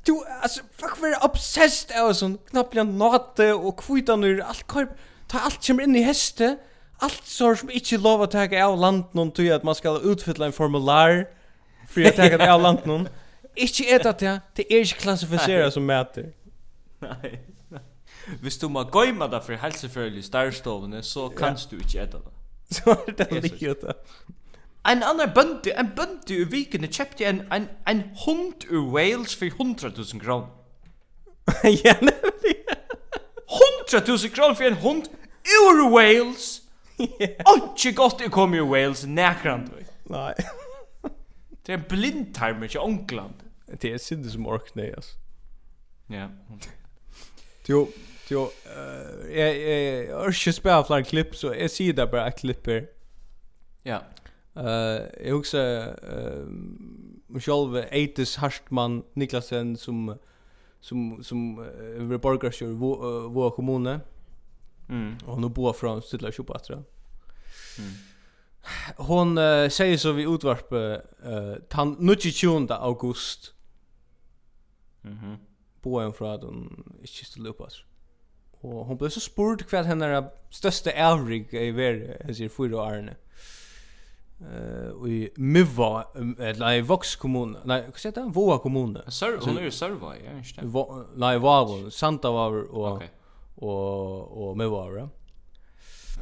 [0.06, 4.94] Du, altså, fuck, vi er obsessed av sånn knapplega nata og kvitanur, alt korp,
[5.28, 6.56] ta alt kommer inn i heste,
[7.02, 10.48] alt sår som ikke lov å ta av land noen tui at man skal utfylla
[10.48, 11.26] en formular
[11.86, 13.08] for å teka av land noen.
[13.60, 16.30] Ikke etat det, det er ikke klassifisera som mæter.
[17.04, 17.38] Nei.
[18.40, 22.34] Hvis du må gøyma det for helseførelig starrstovene, så kanst du ikke etta det.
[22.70, 23.94] Så er det lige det.
[24.86, 29.44] En annan bøndi, en bøndi i vikene kjøpte en, en, en hund ur Wales for
[29.44, 30.46] 100.000 kron.
[31.84, 32.56] ja, nemlig.
[33.50, 35.04] 100.000 kron for en hund
[35.60, 36.56] ur Wales.
[37.00, 37.30] Yeah.
[37.46, 39.68] Og ikke godt jeg kom ur Wales nekrand.
[40.10, 40.34] Nei.
[41.66, 43.34] det er en blindtarmer til Ångland.
[43.82, 45.14] Det er sinne som orkne, altså.
[46.10, 46.26] Ja.
[47.68, 47.88] Jo,
[48.30, 48.50] jo,
[49.30, 52.86] jeg har ikke spela flere klipp, så jeg sier det bare klipp klipper.
[53.84, 53.98] Ja.
[54.54, 55.94] Jeg husker
[57.40, 60.18] selv Eitis Harstmann Niklasen som
[60.80, 61.58] som som
[61.98, 62.72] över borgarskjör
[63.28, 64.00] vår kommune.
[64.88, 65.16] Mm.
[65.26, 66.74] Och hon bor från Stilla Chopatra.
[67.78, 67.90] Mm.
[68.96, 70.78] Hon uh, säger så vi utvarp eh
[71.32, 73.54] uh, tan 22 august.
[75.02, 75.24] Mhm.
[75.24, 75.49] Mm
[75.82, 76.68] på en fra at hun
[77.04, 77.80] ikke stod opp, oss.
[78.60, 82.84] Og hon ble så spurt hva henne er største avrig i verre, jeg sier fyra
[82.84, 83.16] årene.
[84.40, 88.24] Uh, og i Miva, eller i Vox kommune, nei, hva sier det?
[88.32, 89.02] Voa kommune.
[89.12, 90.84] Sør, hun er jo Sørva, ja, ikke det?
[91.20, 93.10] Nei, Vavo, Santa Vavo og, okay.
[93.60, 95.04] og, og Miva, ja.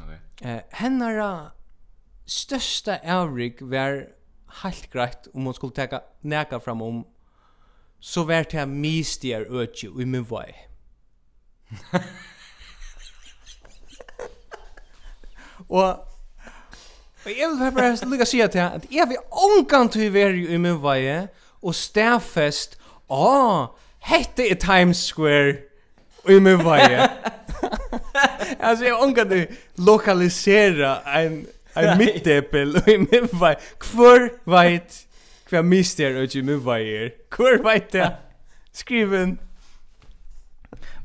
[0.03, 0.19] Okay.
[0.43, 1.29] Uh, henne
[2.29, 4.03] største avrig var
[4.63, 7.01] helt greit om hon skulle teka neka fram om
[7.99, 10.53] så var det mistier øtje i min vei.
[15.69, 16.09] og
[17.25, 20.57] Og jeg vil bare lykke å si at jeg vil omgang til å være i
[20.57, 21.27] min vei
[21.59, 22.77] og stedfest
[23.09, 23.67] Åh,
[24.05, 25.55] hette er Times Square
[26.29, 26.83] i min vei.
[28.65, 31.39] altså, jeg omgang til å lokalisere en,
[31.73, 33.55] en midtepel i min vei.
[33.81, 35.01] Hvor veit
[35.49, 37.09] kvar mister och og ikke move er?
[37.35, 38.15] Hvor veit det?
[38.73, 39.39] Skriven.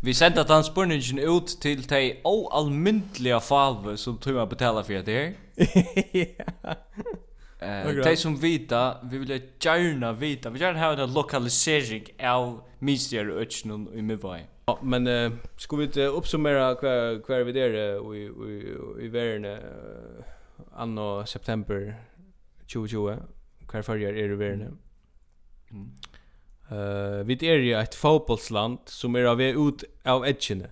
[0.03, 5.15] Vi senda han spurningen ut til de oalmyndelige falve som tror jeg betala for det
[5.15, 5.33] her.
[6.15, 6.75] ja.
[7.63, 13.31] Uh, de som vita, vi vil gärna vita, vi gärna ha en lokalisering av mister
[13.31, 14.41] og øtjen i Mivai.
[14.67, 17.75] Ja, men uh, ska vi inte uppsummera kvar kvar vi der
[18.15, 20.25] i, i, i världen uh,
[20.77, 21.95] anno september
[22.67, 23.17] 2020?
[23.75, 24.79] hver färger är det världen.
[25.71, 25.91] Mm.
[26.71, 30.67] Eh, vi är ju ett fotbollsland som är av ut av edgen.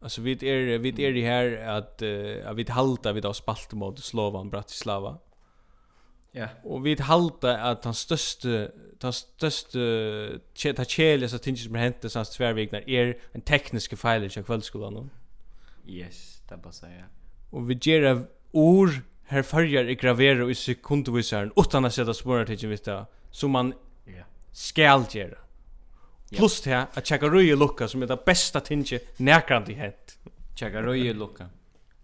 [0.00, 3.98] Alltså vi är vi är ju här att uh, vi halta vi då spalt mot
[3.98, 5.18] Slovan Bratislava.
[6.32, 6.40] Ja.
[6.40, 6.50] Yeah.
[6.64, 12.24] Och vi halta att han störste den störste cheta chele så tinges med hänt sån
[12.24, 15.10] tvärvignar är en teknisk fel i kvällskolan.
[15.86, 17.04] Yes, det bara säga.
[17.50, 18.90] Och vi ger ord
[19.26, 23.74] her färger är graverade i sekundvisaren utan att sätta spårartigen vid det som man
[24.06, 24.26] yeah.
[24.52, 25.38] skall göra.
[26.30, 30.18] Plus det här att checka röje lucka som är det bästa tinge närkrande hänt.
[30.54, 31.48] Checka röje lucka.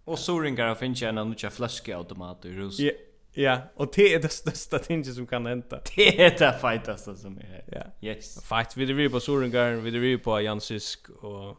[0.05, 2.79] Och så ringar jag finns en annan flaskeautomat i rus.
[2.79, 2.93] Ja,
[3.33, 5.81] ja, och det är det största tinge som kan hända.
[5.97, 7.65] Det är det fightaste som är.
[7.67, 8.09] Ja.
[8.09, 8.45] Yes.
[8.45, 11.59] Fight vi det på Soringar, vi det på Jansisk och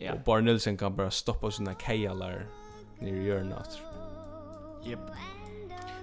[0.00, 0.12] Ja.
[0.12, 2.46] Och Bar Nilsen kan bara stoppa sina kejalar
[2.98, 3.80] nere i hjörnet.
[4.88, 4.98] Yep.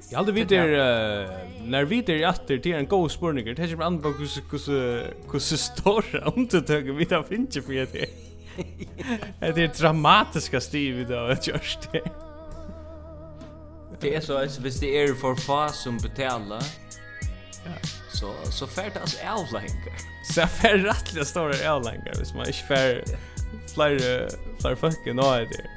[0.10, 0.70] Jag hade vid där
[1.64, 3.46] när vi där åter till en god spurning.
[3.46, 4.70] Det är ju andra kus kus
[5.32, 6.48] kus stora om
[6.98, 8.10] vi där finns ju för det.
[9.40, 12.02] Det är dramatiska stiv då just det.
[14.00, 16.64] Det är så att hvis det är för få som betalar
[18.14, 19.94] så så färdar oss avlänkar.
[20.34, 23.04] Så färdar rättliga stora avlängar hvis man inte fär
[23.74, 24.30] flyr
[24.62, 25.75] flyr fucking nå det.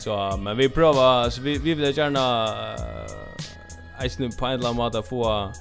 [0.00, 5.02] Så men vi prövar så vi vi vill gärna uh, Eisen på en eller annan
[5.02, 5.52] få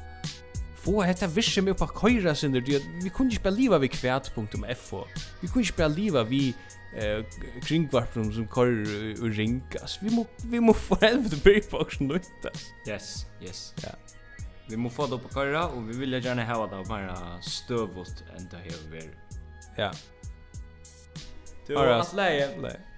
[0.76, 4.94] få hetta visse med på köra sin det vi kunde inte believe vi kvärt.f
[5.42, 6.54] vi kunde inte believe vi
[6.96, 7.26] eh
[7.66, 8.70] kringvarprum som kör
[9.22, 13.74] och rinkas vi må vi må få helvete beatboxen nyttas yes yes.
[13.84, 13.90] Ja.
[14.70, 18.58] Vi må få det på köra och vi vill gärna ha det bara stövot ända
[18.58, 19.10] här över
[19.78, 19.92] ja.
[21.68, 22.50] Du har allt läge.
[22.62, 22.89] Nej.